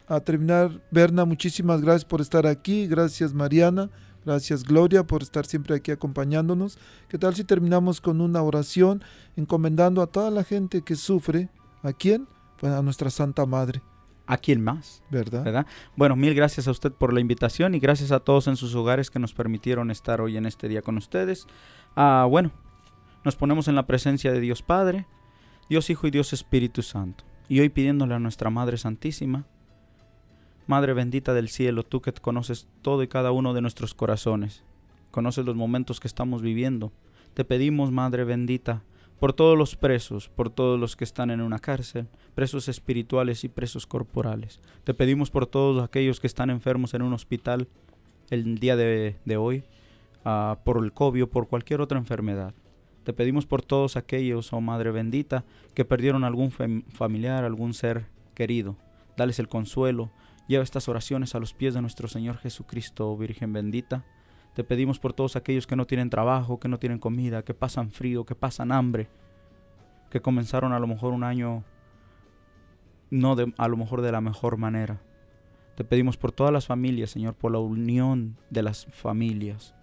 [0.07, 0.71] a terminar.
[0.91, 2.87] Berna, muchísimas gracias por estar aquí.
[2.87, 3.91] Gracias Mariana.
[4.25, 6.79] Gracias Gloria por estar siempre aquí acompañándonos.
[7.09, 9.03] ¿Qué tal si terminamos con una oración
[9.37, 11.51] encomendando a toda la gente que sufre?
[11.83, 12.27] ¿A quién?
[12.59, 13.83] Pues a nuestra Santa Madre,
[14.27, 15.03] ¿A quién más?
[15.11, 15.45] ¿verdad?
[15.45, 15.67] ¿verdad?
[15.97, 19.11] Bueno, mil gracias a usted por la invitación y gracias a todos en sus hogares
[19.11, 21.47] que nos permitieron estar hoy en este día con ustedes.
[21.95, 22.51] Ah, bueno,
[23.25, 25.07] nos ponemos en la presencia de Dios Padre,
[25.69, 27.25] Dios Hijo y Dios Espíritu Santo.
[27.49, 29.47] Y hoy pidiéndole a nuestra Madre Santísima,
[30.67, 34.65] Madre bendita del cielo, tú que conoces todo y cada uno de nuestros corazones,
[35.11, 36.93] conoces los momentos que estamos viviendo,
[37.35, 38.83] te pedimos, Madre bendita,
[39.19, 43.49] por todos los presos, por todos los que están en una cárcel, presos espirituales y
[43.49, 44.61] presos corporales.
[44.85, 47.69] Te pedimos por todos aquellos que están enfermos en un hospital
[48.31, 49.65] el día de, hoy,
[50.25, 52.55] ah, por el COVID o por cualquier otra enfermedad.
[53.05, 55.45] Te pedimos por todos aquellos, oh Madre bendita,
[55.75, 58.77] que perdieron algún fam- familiar, algún ser querido.
[59.17, 60.11] Dales el consuelo.
[60.49, 64.05] Lleva estas oraciones a los pies de nuestro Señor Jesucristo, oh Virgen bendita.
[64.55, 67.91] Te pedimos por todos aquellos que no tienen trabajo, que no tienen comida, que pasan
[67.91, 69.09] frío, que pasan hambre,
[70.11, 71.65] que comenzaron a lo mejor un año
[73.11, 75.01] no de, a lo mejor de la mejor manera.
[75.77, 79.75] Te pedimos por todas las familias, Señor, por la unión de las familias.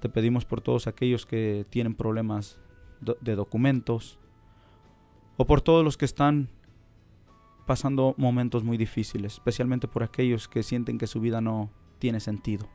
[0.00, 2.60] Te pedimos por todos aquellos que tienen problemas
[3.20, 4.18] de documentos
[5.36, 6.48] o por todos los que están
[7.66, 12.68] pasando momentos muy difíciles, especialmente por aquellos que sienten que su vida no tiene sentido.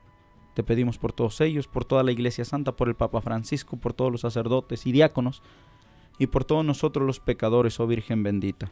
[0.53, 3.93] Te pedimos por todos ellos, por toda la Iglesia Santa, por el Papa Francisco, por
[3.93, 5.41] todos los sacerdotes y diáconos
[6.19, 8.71] y por todos nosotros los pecadores, oh Virgen bendita.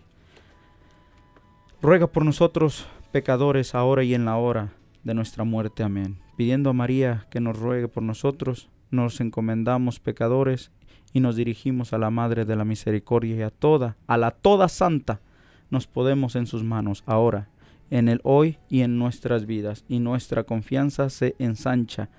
[1.82, 4.74] Ruega por nosotros, pecadores, ahora y en la hora
[5.04, 5.84] de nuestra muerte.
[5.84, 6.20] Amén.
[6.36, 10.72] Pidiendo a María que nos ruegue por nosotros, nos encomendamos pecadores
[11.14, 14.68] y nos dirigimos a la Madre de la Misericordia y a toda, a la toda
[14.68, 15.22] santa,
[15.70, 17.50] nos podemos en sus manos ahora,
[17.90, 22.10] en el hoy y en nuestras vidas, y nuestra confianza se ensancha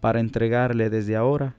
[0.00, 1.56] para entregarle desde ahora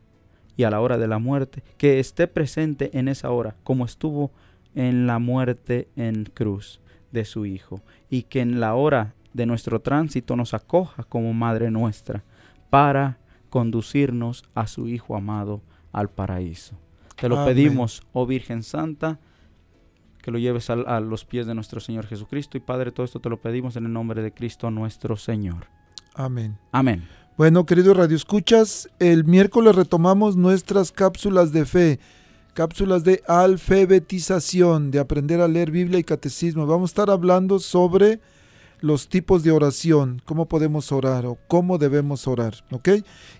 [0.57, 4.32] y a la hora de la muerte, que esté presente en esa hora, como estuvo
[4.76, 9.80] en la muerte en cruz de su Hijo, y que en la hora de nuestro
[9.80, 12.24] tránsito nos acoja como Madre nuestra,
[12.69, 13.17] para
[13.49, 15.61] conducirnos a su Hijo amado
[15.91, 16.76] al paraíso.
[17.15, 17.53] Te lo Amén.
[17.53, 19.19] pedimos, oh Virgen Santa,
[20.22, 22.57] que lo lleves al- a, los pies de nuestro Señor Jesucristo.
[22.57, 25.67] Y Padre, todo esto te lo pedimos en el nombre de Cristo nuestro Señor.
[26.13, 26.57] Amén.
[26.72, 27.07] Amén.
[27.38, 31.99] Bueno, queridos Radio Escuchas, el miércoles retomamos nuestras cápsulas de fe,
[32.53, 36.65] cápsulas de alfabetización, de aprender a leer Biblia y catecismo.
[36.67, 38.19] Vamos a estar hablando sobre
[38.82, 42.90] los tipos de oración, cómo podemos orar o cómo debemos orar, ¿ok?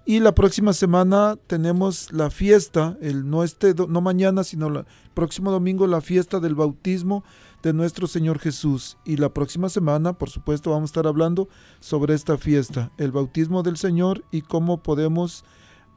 [0.06, 4.86] Y la próxima semana tenemos la fiesta, el no este no mañana, sino el
[5.16, 7.24] próximo domingo la fiesta del bautismo
[7.64, 8.98] de nuestro Señor Jesús.
[9.04, 13.64] Y la próxima semana, por supuesto, vamos a estar hablando sobre esta fiesta, el bautismo
[13.64, 15.44] del Señor y cómo podemos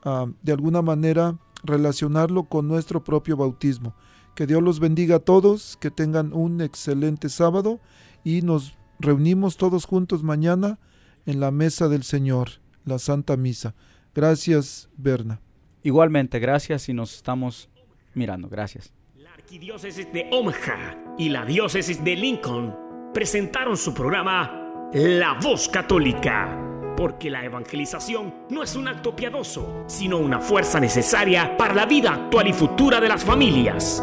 [0.05, 3.95] ah, de alguna manera relacionarlo con nuestro propio bautismo.
[4.35, 7.79] Que Dios los bendiga a todos, que tengan un excelente sábado
[8.25, 10.79] y nos reunimos todos juntos mañana
[11.27, 12.51] en la mesa del Señor,
[12.85, 13.75] la Santa Misa.
[14.15, 15.41] Gracias, Berna.
[15.83, 17.69] Igualmente, gracias y nos estamos
[18.15, 18.49] mirando.
[18.49, 18.93] Gracias.
[19.17, 22.75] La Arquidiócesis de Omaha y la Diócesis de Lincoln
[23.13, 30.19] presentaron su programa La Voz Católica, porque la evangelización no es un acto piadoso, sino
[30.19, 34.03] una fuerza necesaria para la vida actual y futura de las familias.